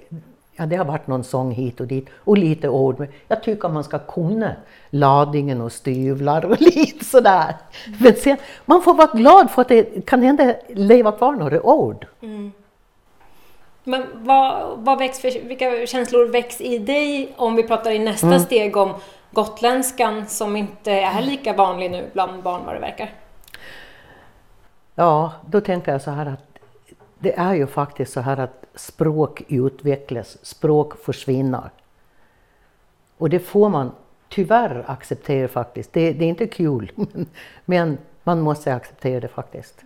[0.56, 2.98] ja, det har varit någon sång hit och dit och lite ord.
[2.98, 4.52] Men jag tycker man ska kunna
[4.90, 7.56] ladingen och styvlar och lite sådär.
[8.00, 12.06] Men sen, man får vara glad för att det kan hända leva kvar några ord.
[13.84, 18.26] Men vad, vad väcks för, vilka känslor väcks i dig om vi pratar i nästa
[18.26, 18.38] Mm.
[18.40, 18.94] steg om
[19.32, 23.10] gotländskan som inte är lika vanlig nu bland barn vad det verkar?
[24.94, 26.58] Ja, då tänker jag så här att
[27.18, 31.70] det är ju faktiskt så här att språk utvecklas, språk försvinner.
[33.18, 33.92] Och det får man
[34.28, 35.92] tyvärr acceptera faktiskt.
[35.92, 36.92] Det, det är inte kul,
[37.64, 39.82] men man måste acceptera det faktiskt.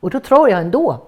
[0.00, 1.02] Och då tror jag ändå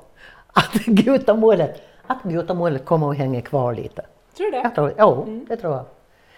[0.53, 4.03] att gutamålet, att gutamålet kommer att hänga kvar lite.
[4.37, 4.63] Tror du det?
[4.63, 5.85] Jag tror, ja, det tror jag.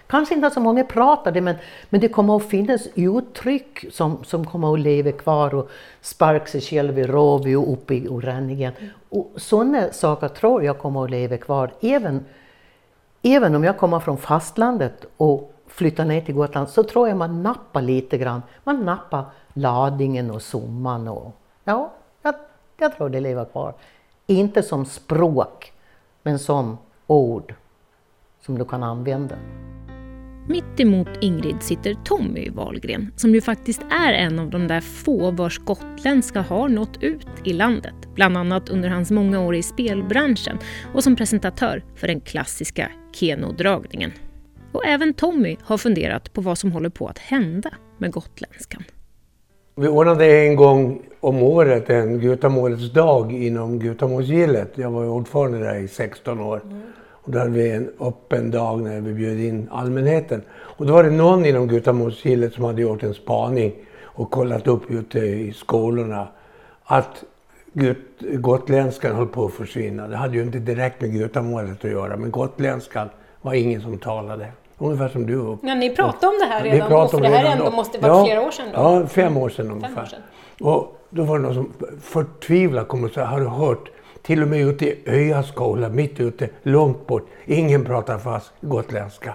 [0.06, 1.56] Kanske inte så många pratar det, men,
[1.90, 5.70] men det kommer att finnas uttryck som, som kommer att leva kvar och
[6.00, 8.72] sparka sig själv i röv och upp i och ränningen.
[9.08, 12.24] Och sådana saker tror jag kommer att leva kvar, även,
[13.22, 17.42] även om jag kommer från fastlandet och flyttar ner till Gotland, så tror jag man
[17.42, 18.42] nappar lite grann.
[18.64, 21.32] Man nappar ladingen och summan och
[21.64, 21.92] ja,
[22.22, 22.34] jag,
[22.78, 23.74] jag tror det lever kvar.
[24.26, 25.72] Inte som språk,
[26.22, 27.54] men som ord
[28.40, 29.36] som du kan använda.
[30.48, 35.30] Mitt emot Ingrid sitter Tommy Wahlgren som ju faktiskt är en av de där få
[35.30, 37.94] vars gotländska har nått ut i landet.
[38.14, 40.58] Bland annat under hans många år i spelbranschen
[40.94, 44.12] och som presentatör för den klassiska Keno-dragningen.
[44.72, 48.84] Och även Tommy har funderat på vad som håller på att hända med gotländskan.
[49.76, 54.70] Vi ordnade en gång om året en Gutamålets dag inom Gutamålsgillet.
[54.74, 56.60] Jag var ordförande där i 16 år.
[57.10, 60.42] Och då hade vi en öppen dag när vi bjöd in allmänheten.
[60.52, 64.90] Och då var det någon inom Gutamålsgillet som hade gjort en spaning och kollat upp
[64.90, 66.28] ute i skolorna
[66.84, 67.24] att
[68.20, 70.08] gotländskan höll på att försvinna.
[70.08, 73.08] Det hade ju inte direkt med Gutamålet att göra, men gotländskan
[73.42, 74.46] var ingen som talade.
[74.78, 75.38] Ungefär som du.
[75.40, 77.64] och- Ja, ni pratade om det här redan då, pratade för om det här ändå
[77.64, 77.70] då.
[77.70, 78.80] måste vara ja, flera år sedan då.
[78.80, 80.02] Ja, fem år sedan ungefär.
[80.02, 80.20] år sedan.
[80.60, 83.90] Och då var det någon som förtvivlat kom och sa, har du hört?
[84.22, 87.26] Till och med ute i Öjaskola, mitt ute, långt bort.
[87.44, 89.34] Ingen pratar fast gotländska.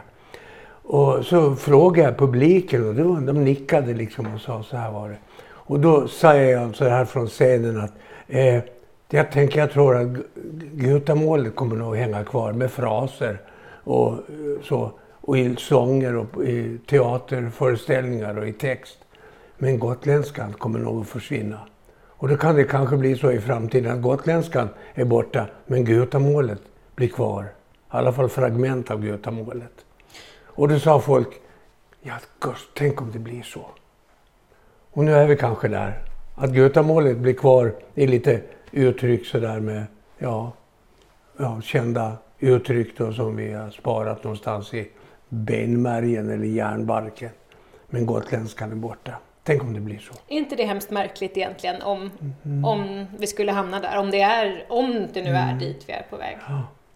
[0.84, 4.92] Och så frågade jag publiken och det var, de nickade liksom och sa så här
[4.92, 5.18] var det.
[5.50, 7.94] Och då sa jag så här från scenen att
[8.28, 8.60] eh,
[9.10, 10.08] jag tänker, jag tror att
[10.74, 13.42] Gutamålet kommer nog hänga kvar med fraser
[13.84, 14.18] och eh,
[14.64, 14.92] så.
[15.22, 18.98] Och i sånger och i teaterföreställningar och i text.
[19.58, 21.60] Men gotländskan kommer nog att försvinna.
[22.08, 26.62] Och då kan det kanske bli så i framtiden att gotländskan är borta, men gutamålet
[26.96, 27.44] blir kvar.
[27.44, 27.48] I
[27.88, 29.86] alla fall fragment av gutamålet.
[30.46, 31.28] Och då sa folk,
[32.02, 33.66] ja gosh, tänk om det blir så.
[34.92, 36.00] Och nu är vi kanske där.
[36.36, 38.42] Att gutamålet blir kvar i lite
[38.72, 39.86] uttryck sådär med,
[40.18, 40.52] ja,
[41.38, 44.90] ja, kända uttryck då som vi har sparat någonstans i
[45.30, 47.30] benmärgen eller hjärnbarken.
[47.90, 49.14] Men gotländskan är borta.
[49.48, 50.14] Tänk om det blir så.
[50.28, 52.12] Är inte det hemskt märkligt egentligen om,
[52.46, 52.66] Mm.
[52.66, 53.98] om vi skulle hamna där?
[53.98, 56.38] Om det, är, om det nu är dit vi är på väg.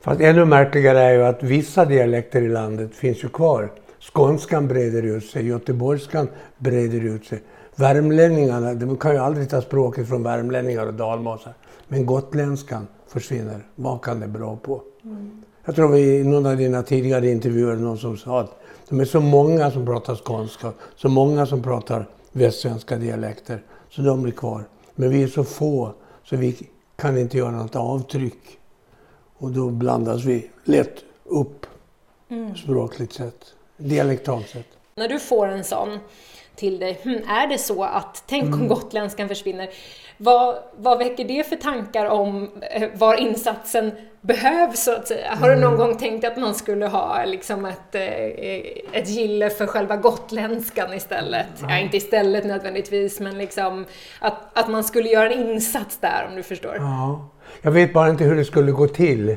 [0.01, 3.71] Fast ännu märkligare är ju att vissa dialekter i landet finns ju kvar.
[3.99, 6.27] Skånskan breder ut sig, göteborgskan
[6.57, 7.41] breder ut sig.
[7.75, 11.53] Värmlänningarna, de kan ju aldrig ta språket från värmlänningar och dalmasar.
[11.87, 13.65] Men gotländskan försvinner.
[13.75, 14.81] Vad kan det bero på?
[15.65, 19.05] Jag tror vi i någon av dina tidigare intervjuer någon som sa att de är
[19.05, 24.63] så många som pratar skånska, så många som pratar västsvenska dialekter, så de blir kvar.
[24.95, 28.59] Men vi är så få så vi kan inte göra något avtryck.
[29.37, 31.65] Och då blandas vi lätt upp
[32.63, 34.67] språkligt sett, dialektalt sett.
[34.95, 35.99] När du får en sån,
[36.55, 38.67] till dig, hm, är det så att, tänk om Mm.
[38.67, 39.69] gotländskan försvinner.
[40.17, 43.91] Vad, vad väcker det för tankar om eh, var insatsen
[44.21, 45.35] behövs så att säga?
[45.35, 45.77] Har du någon Mm.
[45.87, 51.45] gång tänkt att man skulle ha liksom ett, eh, ett gille för själva gotländskan istället?
[51.61, 53.85] Ja, inte istället nödvändigtvis, men liksom
[54.19, 56.75] att, att man skulle göra en insats där om du förstår.
[56.79, 57.29] Ja.
[57.61, 59.35] Jag vet bara inte hur det skulle gå till.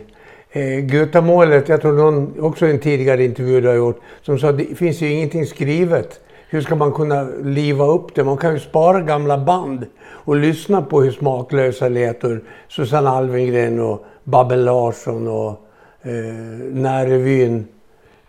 [0.50, 4.58] Eh, Götamålet, jag tror någon, också en tidigare intervju du har gjort, som sa att
[4.58, 6.20] det finns ju ingenting skrivet.
[6.54, 8.24] Hur ska man kunna liva upp det?
[8.24, 13.80] Man kan ju spara gamla band och lyssna på hur smaklösa lät ur Susanne Alvengren
[13.80, 15.50] och Babben Larsson och
[16.02, 16.12] eh,
[16.72, 17.66] Närrevyn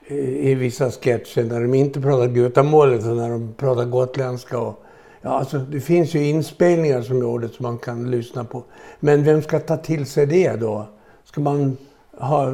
[0.08, 4.60] eh, i vissa sketcher när de inte pratar gutamål utan när de pratar gotländska.
[4.60, 4.84] Och,
[5.22, 8.64] ja, alltså, det finns ju inspelningar som gjordes som man kan lyssna på.
[9.00, 10.86] Men vem ska ta till sig det då?
[11.24, 11.78] Ska man
[12.18, 12.52] ha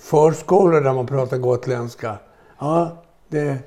[0.00, 2.16] förskolor där man pratar gotländska?
[2.58, 3.58] Ja, det,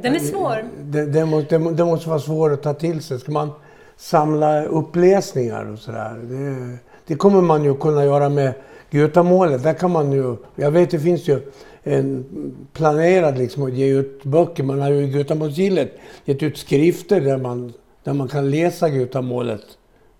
[0.00, 0.64] den är svår.
[0.82, 3.20] det, det, måste, det, måste vara svårt att ta till sig.
[3.20, 3.50] Ska man
[3.96, 6.14] samla uppläsningar och sådär?
[6.22, 8.54] Det, det kommer man ju kunna göra med
[8.90, 9.62] Götamålet.
[9.62, 11.40] Där kan man ju, jag vet det finns ju
[11.82, 12.24] en
[12.72, 14.62] planerad liksom att ge ut böcker.
[14.62, 15.92] Man har ju i Götamålsgillet
[16.24, 17.72] gett ut skrifter där man,
[18.04, 19.64] där man kan läsa Götamålet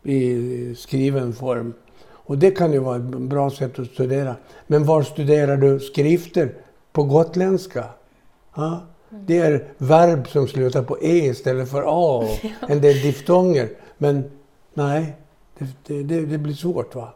[0.03, 1.73] i skriven form.
[2.25, 4.37] Och det kan ju vara ett bra sätt att studera.
[4.67, 6.55] Men var studerar du skrifter
[6.93, 7.85] på gotländska?
[8.55, 8.81] Ja,
[9.27, 12.29] det är verb som slutar på e istället för a
[12.69, 13.69] en del diftonger.
[13.99, 14.31] Men
[14.75, 15.17] nej,
[15.59, 17.09] det, det, det, det blir svårt va.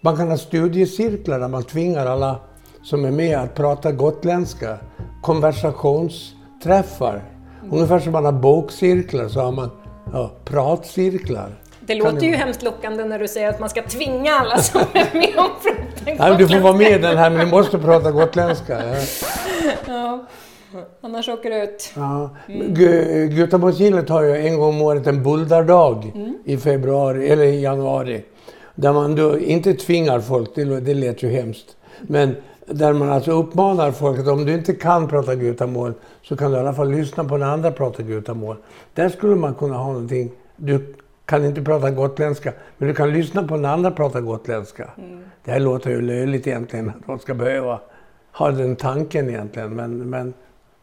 [0.00, 2.40] Man kan ha studiecirklar där man tvingar alla
[2.82, 4.78] som är med att prata gotländska.
[5.22, 7.22] Konversationsträffar.
[7.70, 9.70] Ungefär som man har bokcirklar så har man
[10.12, 11.60] ja, pratcirklar.
[11.86, 12.38] Det låter ju vara.
[12.44, 15.48] hemskt lockande när du säger att man ska tvinga alla som är med om
[16.04, 18.82] prata Nej, du får vara med i den här men du måste prata gotländska.
[19.86, 20.26] Ja.
[20.72, 21.92] Ja, annars åker du ut.
[21.96, 22.30] Ja.
[22.48, 26.34] Gu- Göteborgsgillet har ju en gång om året en buldardag Mm.
[26.44, 28.24] i februari eller i januari.
[28.74, 31.76] Där man då inte tvingar folk, det, det lät ju hemskt.
[32.02, 36.50] Men där man alltså uppmanar folk att om du inte kan prata gutamål så kan
[36.50, 38.56] du i alla fall lyssna på när andra pratar gutamål.
[38.94, 40.30] Där skulle man kunna ha någonting.
[40.56, 40.94] Du
[41.26, 44.90] kan inte prata gotländska, men du kan lyssna på när andra pratar gotländska.
[45.44, 47.80] Det här låter ju löjligt egentligen att de ska behöva
[48.32, 49.74] ha den tanken egentligen.
[49.76, 50.34] Men, men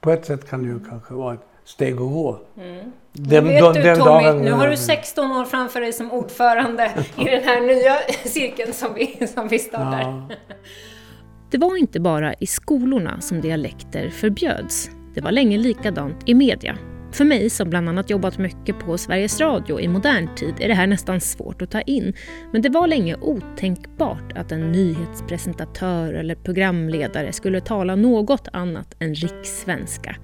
[0.02, 2.40] på ett sätt kan det ju kanske vara ett steg att gå.
[2.54, 6.12] Nu Den- vet den- du Tommy, dagen- nu har du 16 år framför dig som
[6.12, 7.96] ordförande i den här nya
[8.30, 10.02] cirkeln som vi, som vi startar.
[10.02, 10.30] Ja.
[11.52, 14.90] Det var inte bara i skolorna som dialekter förbjöds.
[15.16, 16.78] Det var länge likadant i media.
[17.14, 20.74] För mig som bland annat jobbat mycket på Sveriges Radio i modern tid är det
[20.74, 22.14] här nästan svårt att ta in.
[22.52, 29.16] Men det var länge otänkbart att en nyhetspresentatör eller programledare skulle tala något annat än
[29.16, 30.16] rikssvenska.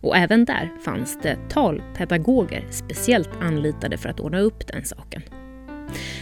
[0.00, 5.22] Och även där fanns det talpedagoger speciellt anlitade för att ordna upp den saken.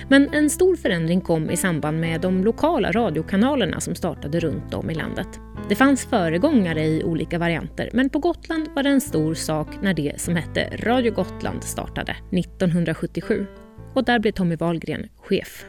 [0.08, 4.90] Men en stor förändring kom i samband med de lokala radiokanalerna som startade runt om
[4.90, 5.40] i landet.
[5.68, 9.94] Det fanns föregångare i olika varianter, men på Gotland var det en stor sak när
[9.94, 13.46] det som hette Radio Gotland startade 1977.
[13.94, 15.64] Och där blev Tommy Wahlgren chef.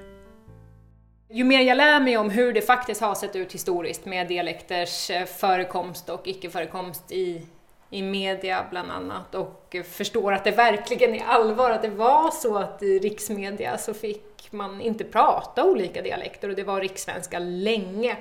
[1.30, 5.10] Ju mer jag lär mig om hur det faktiskt har sett ut historiskt med dialekters
[5.10, 7.42] eh, förekomst och icke-förekomst i,
[7.90, 12.58] i media bland annat och förstår att det verkligen är allvar, att det var så
[12.58, 18.18] att i riksmedia så fick man inte prata olika dialekter och det var rikssvenska länge.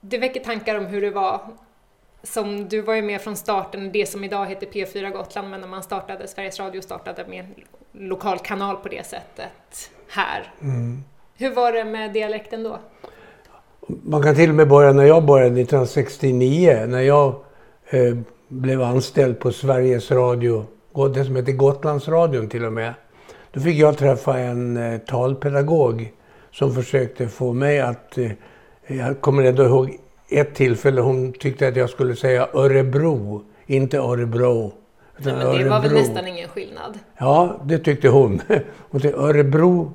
[0.00, 1.40] Det väcker tankar om hur det var
[2.26, 5.68] som du var ju med från starten, det som idag heter P4 Gotland, men när
[5.68, 7.54] man startade, Sveriges Radio startade med en
[8.08, 10.52] lokal kanal på det sättet här.
[10.62, 11.04] Mm.
[11.36, 12.78] Hur var det med dialekten då?
[13.86, 16.84] Man kan till och med börja när jag började 1969.
[16.88, 17.34] När jag
[17.90, 18.16] eh,
[18.48, 20.66] blev anställd på Sveriges Radio,
[21.14, 22.94] det som heter Gotlandsradion till och med.
[23.52, 26.12] Då fick jag träffa en eh, talpedagog
[26.50, 28.18] som försökte få mig att...
[28.18, 28.30] Eh,
[28.86, 34.72] jag kommer ändå ihåg ett tillfälle hon tyckte att jag skulle säga Örebro, inte Örebro.
[35.18, 35.98] Nej, men det var väl Örebro.
[35.98, 36.98] nästan ingen skillnad.
[37.18, 38.42] Ja, det tyckte hon.
[38.90, 39.92] Och till Örebro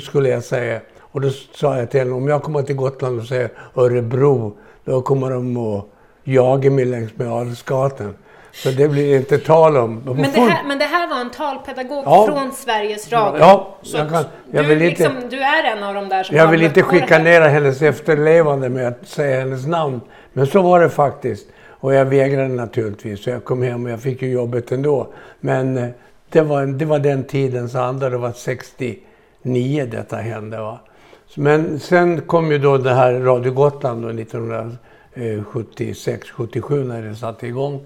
[0.00, 0.80] skulle jag säga.
[1.00, 5.02] Och då sa jag till henne, om jag kommer till Gotland och säger Örebro, då
[5.02, 5.86] kommer de att
[6.24, 8.14] jaga mig längs med Adelsgatan.
[8.54, 10.02] Så det blir inte tal om.
[10.04, 12.26] Men det, här, men det här var en talpedagog Ja.
[12.26, 13.40] från Sveriges Radio.
[13.40, 16.36] Ja, Så jag kan- jag du, inte- liksom, du är en av de där som
[16.36, 17.00] Jag vill inte här.
[17.00, 20.00] chikanera hennes efterlevande med att säga hennes namn.
[20.32, 21.46] Men så var det faktiskt.
[21.68, 23.24] Och jag vägrade naturligtvis.
[23.24, 25.06] Så jag kom hem och jag fick ju jobbet ändå.
[25.40, 25.88] Men eh,
[26.30, 28.10] det var, det var den tidens anda.
[28.10, 30.60] Det var 69 detta hände.
[30.60, 30.78] Va?
[31.36, 37.80] Men sen kom ju då det här Radio Gotland då 1976-77 när det satte igång.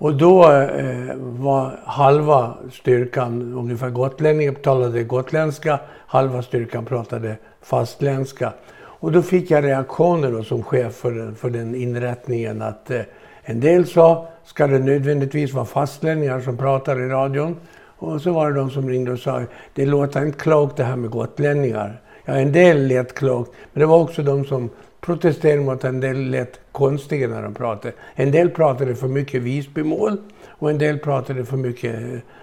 [0.00, 8.52] Och då eh, var halva styrkan ungefär gotlänningar, talade gotländska, halva styrkan pratade fastländska.
[8.80, 13.00] Och då fick jag reaktioner då, som chef för den, för den inrättningen att eh,
[13.42, 17.56] en del sa, ska det nödvändigtvis vara fastlänningar som pratar i radion?
[17.82, 19.42] Och så var det de som ringde och sa,
[19.74, 22.00] det låter inte klokt det här med gotlänningar.
[22.24, 24.70] Ja, en del lät klokt, men det var också de som
[25.00, 27.94] protesterade mot en del lät konstiga när de pratade.
[28.14, 30.16] En del pratade för mycket Visbymål
[30.48, 31.94] och en del pratade för mycket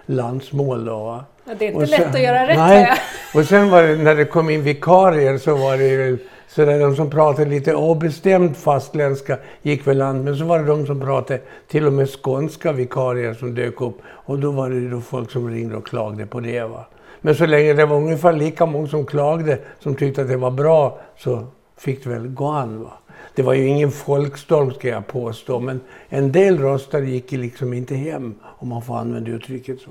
[0.06, 0.84] landsmål.
[0.84, 2.92] Då, ja, det är inte sen, lätt att göra rätt nej,
[3.34, 6.80] Och sen var det, när det kom in vikarier så var det väl så där
[6.80, 10.24] de som pratade lite obestämd fastländska gick väl an.
[10.24, 13.98] Men så var det de som pratade till och med skånska vikarier som dök upp.
[14.04, 16.62] Och då var det då folk som ringde och klagade på det.
[16.62, 16.86] Va?
[17.20, 20.50] Men så länge det var ungefär lika många som klagade som tyckte att det var
[20.50, 21.46] bra så
[21.78, 22.82] fick det väl gå an.
[22.82, 22.92] Va?
[23.34, 27.94] Det var ju ingen folkstorm ska jag påstå, men en del röster gick liksom inte
[27.94, 29.90] hem, om man får använda uttrycket så.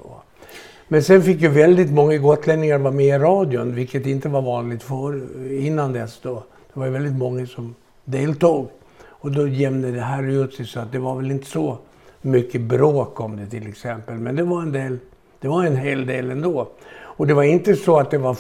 [0.88, 4.84] Men sen fick ju väldigt många gotlänningar vara med i radion, vilket inte var vanligt
[4.84, 5.22] för
[5.52, 6.20] innan dess.
[6.22, 6.44] Då.
[6.74, 7.76] Det var ju väldigt många som
[8.06, 8.70] deltog.
[9.06, 11.78] Och då jämnade det här ut sig så att det var väl inte så
[12.22, 14.16] mycket bråk om det till exempel.
[14.16, 14.98] Men det var en, del,
[15.40, 16.68] det var en hel del ändå.
[17.00, 18.38] Och det var inte så att det var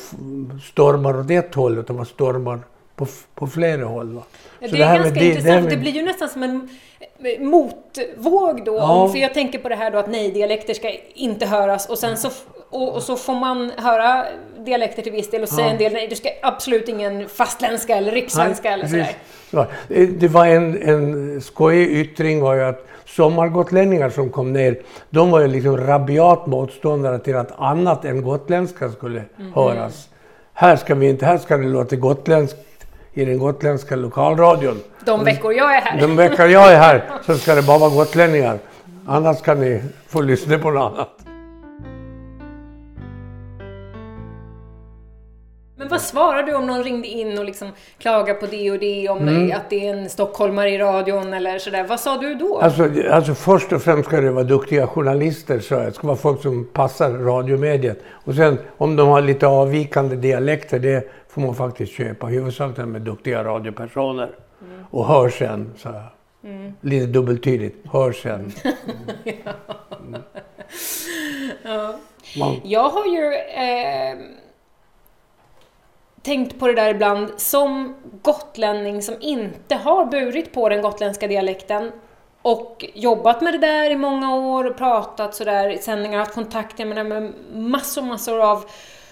[0.62, 2.60] stormar åt ett håll, utan det var stormar
[2.98, 4.14] på, på flera håll.
[4.14, 4.24] Va?
[4.60, 6.70] Ja, det, är ganska det, intressant, det, det, blir ju nästan som en
[7.24, 8.76] eh, motvåg då.
[8.76, 9.10] Ja.
[9.12, 12.30] För jag tänker på det här då att nej-dialekter ska inte höras och sen så,
[12.70, 14.26] och, och, så får man höra
[14.66, 15.72] dialekter till viss del och säga ja.
[15.72, 19.16] en del nej, du ska absolut ingen fastländska eller rikssvenska eller sådär.
[19.52, 19.66] Så,
[20.20, 25.40] det var en, en skojig yttring var ju att sommargotlänningar som kom ner, de var
[25.40, 29.54] ju liksom rabiat motståndare till att annat än gotländska skulle mm.
[29.54, 30.10] höras.
[30.54, 32.67] Här ska vi inte, här ska det låta gotländskt
[33.18, 34.80] i den gotländska lokalradion.
[35.06, 36.02] De veckor jag är här.
[36.02, 38.60] De veckor jag är här så ska det bara vara gotlänningar.
[39.08, 41.10] Annars kan ni få lyssna på något annat.
[45.88, 49.10] Men vad svarar du om någon ringde in och liksom klagade på det och det,
[49.10, 49.58] om mm.
[49.58, 51.84] att det är en stockholmare i radion eller sådär.
[51.84, 52.60] Vad sa du då?
[52.60, 56.42] Alltså, alltså först och främst ska det vara duktiga journalister, så det ska vara folk
[56.42, 58.04] som passar radiomediet.
[58.10, 62.28] Och sen om de har lite avvikande dialekter, det får man faktiskt köpa.
[62.28, 64.30] Huvudsakligen med duktiga radiopersoner.
[64.62, 64.84] Mm.
[64.90, 65.90] Och hörseln, så
[66.44, 66.74] mm.
[66.82, 68.52] lite dubbeltydigt, hörseln.
[70.08, 70.22] Mm.
[71.64, 71.96] ja.
[72.40, 72.56] Man.
[72.64, 74.18] Jag har ju eh,
[76.28, 81.92] tänkt på det där ibland som gotlänning som inte har burit på den gotländska dialekten
[82.42, 86.78] och jobbat med det där i många år och pratat sådär i sändningar, haft kontakt
[86.78, 88.66] med massor, massor av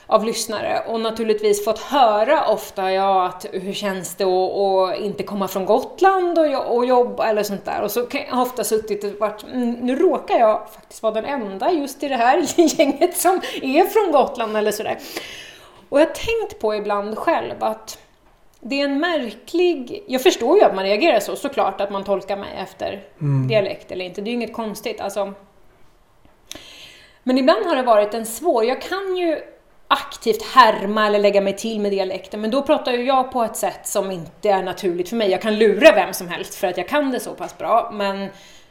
[0.08, 5.48] av lyssnare och naturligtvis fått höra ofta ja, att hur känns det att inte komma
[5.48, 7.82] från Gotland och, och jobba eller sånt där.
[7.82, 11.26] Och så kan jag ofta suttit och varit, mm, nu råkar jag faktiskt vara den
[11.26, 14.98] enda just i det här gänget som är från Gotland eller sådär.
[15.96, 18.00] Och jag har tänkt på ibland själv att
[18.60, 20.04] det är en märklig...
[20.08, 23.48] Jag förstår ju att man reagerar så såklart, att man tolkar mig efter mm.
[23.48, 24.22] dialekt eller inte.
[24.22, 25.02] Det är ju inget konstigt.
[25.02, 25.34] Alltså.
[27.24, 28.66] Men ibland har det varit en svår...
[28.66, 29.40] Jag kan ju
[29.88, 33.58] aktivt härma eller lägga mig till med dialekten, men då pratar ju jag på ett
[33.58, 35.32] sätt som inte är naturligt för mig.
[35.32, 38.30] Jag kan lura vem som helst för att jag kan det så pass bra, men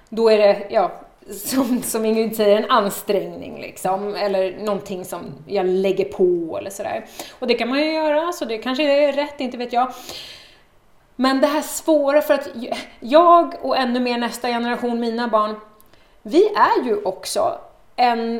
[0.09, 0.93] då är det, ja,
[1.31, 7.07] som, som Ingrid säger, en ansträngning liksom, eller någonting som jag lägger på eller sådär.
[7.39, 9.93] Och det kan man ju göra, så det kanske är rätt, inte vet jag.
[11.17, 12.49] Men det här svåra, för att
[13.01, 15.57] jag och ännu mer nästa generation, mina barn,
[16.23, 17.59] vi är ju också
[17.97, 18.37] en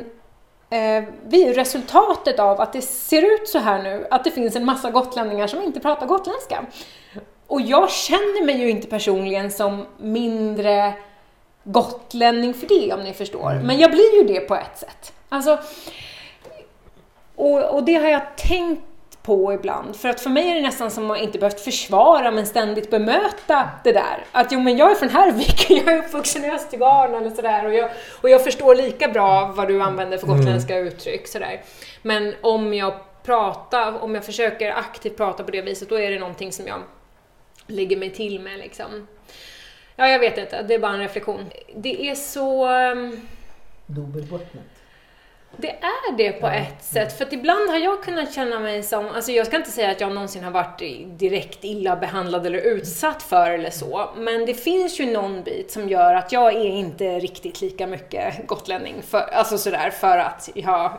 [0.69, 4.55] eh, vi är resultatet av att det ser ut så här nu, att det finns
[4.55, 6.65] en massa gotlänningar som inte pratar gotländska.
[7.47, 10.93] Och jag känner mig ju inte personligen som mindre
[11.65, 13.51] gotlänning för det, om ni förstår.
[13.51, 13.67] Mm.
[13.67, 15.13] Men jag blir ju det på ett sätt.
[15.29, 15.59] Alltså,
[17.35, 18.81] och, och det har jag tänkt
[19.23, 19.95] på ibland.
[19.95, 23.69] För att för mig är det nästan som att inte behövt försvara men ständigt bemöta
[23.83, 24.25] det där.
[24.31, 27.73] Att jo men jag är från Härvik, jag är uppvuxen i Östergarn eller sådär och
[27.73, 27.89] jag,
[28.21, 30.87] och jag förstår lika bra vad du använder för gotländska mm.
[30.87, 31.61] uttryck sådär.
[32.01, 32.93] Men om jag
[33.23, 36.81] pratar, om jag försöker aktivt prata på det viset då är det någonting som jag
[37.67, 39.07] lägger mig till med liksom.
[39.95, 40.63] Ja, jag vet inte.
[40.63, 41.45] Det är bara en reflektion.
[41.75, 42.65] Det är så...
[42.67, 43.27] Ehm,
[43.85, 44.63] Dubbelbottnat.
[45.57, 49.07] Det är det på ett sätt, för att ibland har jag kunnat känna mig som,
[49.07, 50.81] alltså jag ska inte säga att jag någonsin har varit
[51.19, 55.89] direkt illa behandlad eller utsatt för eller så, men det finns ju någon bit som
[55.89, 60.91] gör att jag är inte riktigt lika mycket gotlänning, för, alltså sådär, för att jag,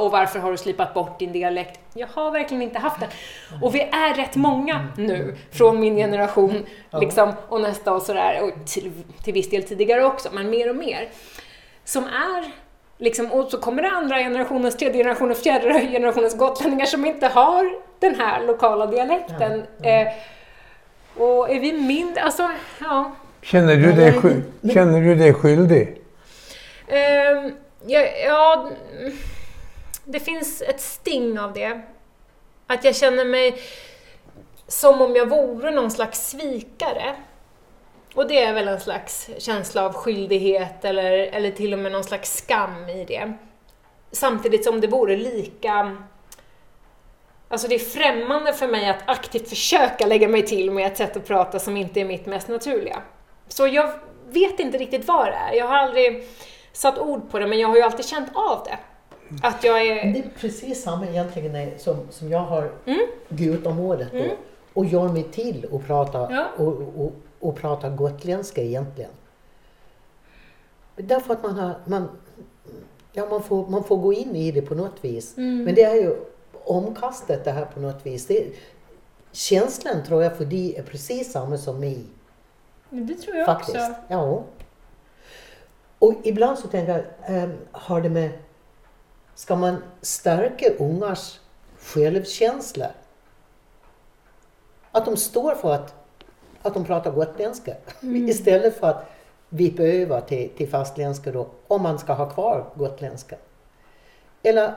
[0.00, 1.80] och varför har du slipat bort din dialekt?
[1.94, 3.08] Jag har verkligen inte haft det.
[3.62, 6.66] Och vi är rätt många nu, från min generation,
[7.00, 8.92] liksom, och nästa och sådär, och till,
[9.24, 11.08] till viss del tidigare också, men mer och mer,
[11.84, 12.69] som är
[13.00, 17.74] Liksom, och så kommer det andra generationens, tredje generationens, fjärde generationens gotlänningar som inte har
[17.98, 19.64] den här lokala dialekten.
[19.82, 20.00] Ja, ja.
[20.00, 20.12] Eh,
[21.16, 23.12] och är vi mindre, alltså, ja.
[23.42, 24.12] Känner du dig,
[24.74, 26.00] känner du dig skyldig?
[26.86, 27.52] Eh,
[27.86, 28.70] ja, ja,
[30.04, 31.80] det finns ett sting av det.
[32.66, 33.54] Att jag känner mig
[34.68, 37.14] som om jag vore någon slags svikare.
[38.14, 42.04] Och det är väl en slags känsla av skyldighet eller, eller till och med någon
[42.04, 43.32] slags skam i det.
[44.12, 45.96] Samtidigt som det vore lika...
[47.48, 51.16] Alltså det är främmande för mig att aktivt försöka lägga mig till med ett sätt
[51.16, 53.02] att prata som inte är mitt mest naturliga.
[53.48, 53.92] Så jag
[54.28, 55.52] vet inte riktigt vad det är.
[55.52, 56.28] Jag har aldrig
[56.72, 58.78] satt ord på det, men jag har ju alltid känt av det.
[59.42, 60.12] Att jag är...
[60.12, 63.00] Det är precis samma egentligen som, som jag har mm.
[63.28, 64.30] gudområdet mm.
[64.72, 66.46] och gör mig till att prata ja.
[66.56, 69.10] och, och, och prata gotländska egentligen.
[70.96, 72.08] Därför att man har, man,
[73.12, 75.36] ja, man, får, man får gå in i det på något vis.
[75.36, 75.64] Mm.
[75.64, 76.16] Men det är ju
[76.64, 78.26] omkastet det här på något vis.
[78.26, 78.52] Det,
[79.32, 82.04] känslan tror jag för dig är precis samma som mig.
[82.90, 83.76] Det tror jag Faktiskt.
[83.76, 83.94] också.
[84.08, 84.44] Ja.
[85.98, 88.30] Och ibland så tänker jag, ähm, har det med...
[89.34, 91.40] Ska man stärka ungars
[91.78, 92.90] självkänsla?
[94.92, 95.99] Att de står för att
[96.62, 98.28] att de pratar gotländska mm.
[98.28, 99.10] istället för att
[99.48, 103.36] vippa över till, till fastländska då, om man ska ha kvar gotländska.
[104.42, 104.74] Eller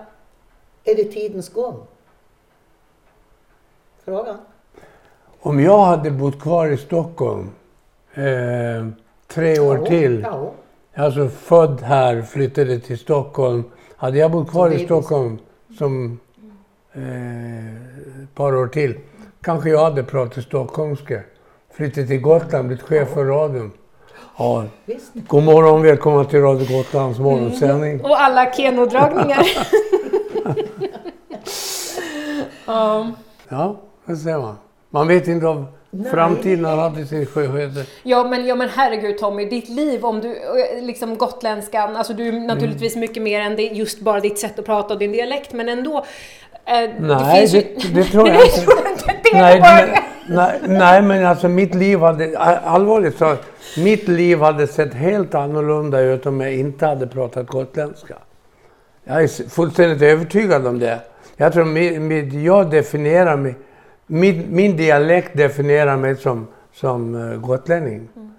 [0.84, 1.88] är det tidens gång?
[4.06, 4.38] Frågan.
[5.40, 7.50] Om jag hade bott kvar i Stockholm
[8.14, 8.88] eh,
[9.28, 10.52] tre år ja, till, ja.
[10.96, 13.64] alltså född här, flyttade till Stockholm.
[13.96, 15.40] Hade jag bott kvar i Stockholm
[15.78, 16.20] som
[16.94, 17.76] eh,
[18.24, 19.00] ett par år till,
[19.42, 21.22] kanske jag hade pratat stockholmska
[21.74, 23.72] flyttat till Gotland, blivit chef för radion.
[24.38, 24.66] Ja.
[25.28, 27.92] God morgon, välkomna till Radio Gotlands morgonsändning.
[27.92, 28.06] Mm.
[28.06, 29.48] Och alla Keno-dragningar.
[32.66, 33.16] um.
[33.50, 34.56] Ja, det ser man.
[34.90, 35.66] Man vet inte om
[36.12, 37.90] framtiden har alltid sin skönhet.
[38.04, 40.36] Ja men, ja men herregud Tommy, ditt liv om du,
[40.82, 43.02] liksom gotländskan, alltså du är naturligtvis mm.
[43.02, 46.06] mycket mer än det, just bara ditt sätt att prata och din dialekt, men ändå.
[46.66, 49.16] Eh, nej, det, det, det, tror jag inte.
[49.34, 53.36] nej, men, nej, nej, men alltså mitt liv hade, allvarligt så,
[53.78, 58.16] mitt liv hade sett helt annorlunda ut om jag inte hade pratat gotländska.
[59.04, 61.00] Jag är fullständigt övertygad om det.
[61.38, 61.66] Jag tror
[62.00, 63.56] mitt, jag definierar mig,
[64.08, 68.10] min, min dialekt definierar mig som, som uh, gotlänning.
[68.16, 68.34] Mm.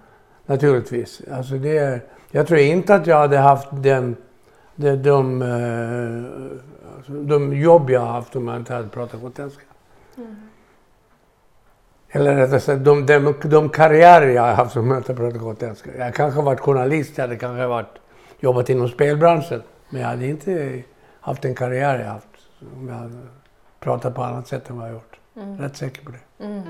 [0.45, 1.21] Naturligtvis.
[1.31, 4.15] Alltså det är, jag tror inte att jag hade haft den,
[4.75, 6.25] de, de, uh,
[6.97, 9.63] alltså de jobb jag har haft om jag inte hade pratat gotländska.
[10.17, 10.35] Mm.
[12.15, 15.03] Eller rättare sagt, de, de, de karriärer jag har haft som
[15.39, 15.89] gotländska.
[15.97, 17.97] Jag kanske varit journalist, jag hade kanske varit,
[18.39, 19.61] jobbat inom spelbranschen.
[19.89, 20.83] Men jag hade inte
[21.19, 22.27] haft den karriär jag haft
[22.75, 23.17] om jag hade
[23.79, 25.19] pratat på annat sätt än vad jag gjort.
[25.37, 25.57] Mm.
[25.57, 26.45] Rätt säker på det.
[26.45, 26.61] Mm.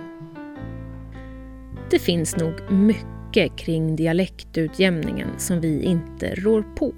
[1.89, 6.93] Det finns nog mycket kring dialektutjämningen som vi inte rår på.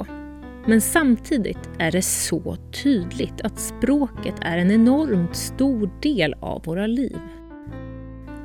[0.65, 6.87] Men samtidigt är det så tydligt att språket är en enormt stor del av våra
[6.87, 7.17] liv.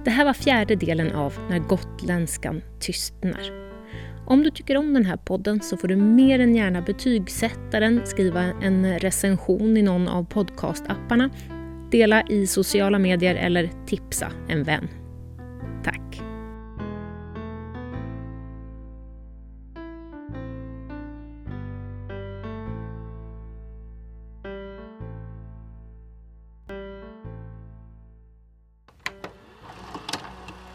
[0.05, 3.62] Det här var fjärde delen av När gotländskan tystnar.
[4.26, 8.00] Om du tycker om den här podden så får du mer än gärna betygsätta den,
[8.05, 11.30] skriva en recension i någon av podcastapparna,
[11.90, 14.88] dela i sociala medier eller tipsa en vän.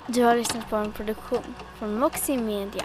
[0.09, 1.43] Du har lyssnat på en produktion
[1.79, 2.83] från Moxie Media.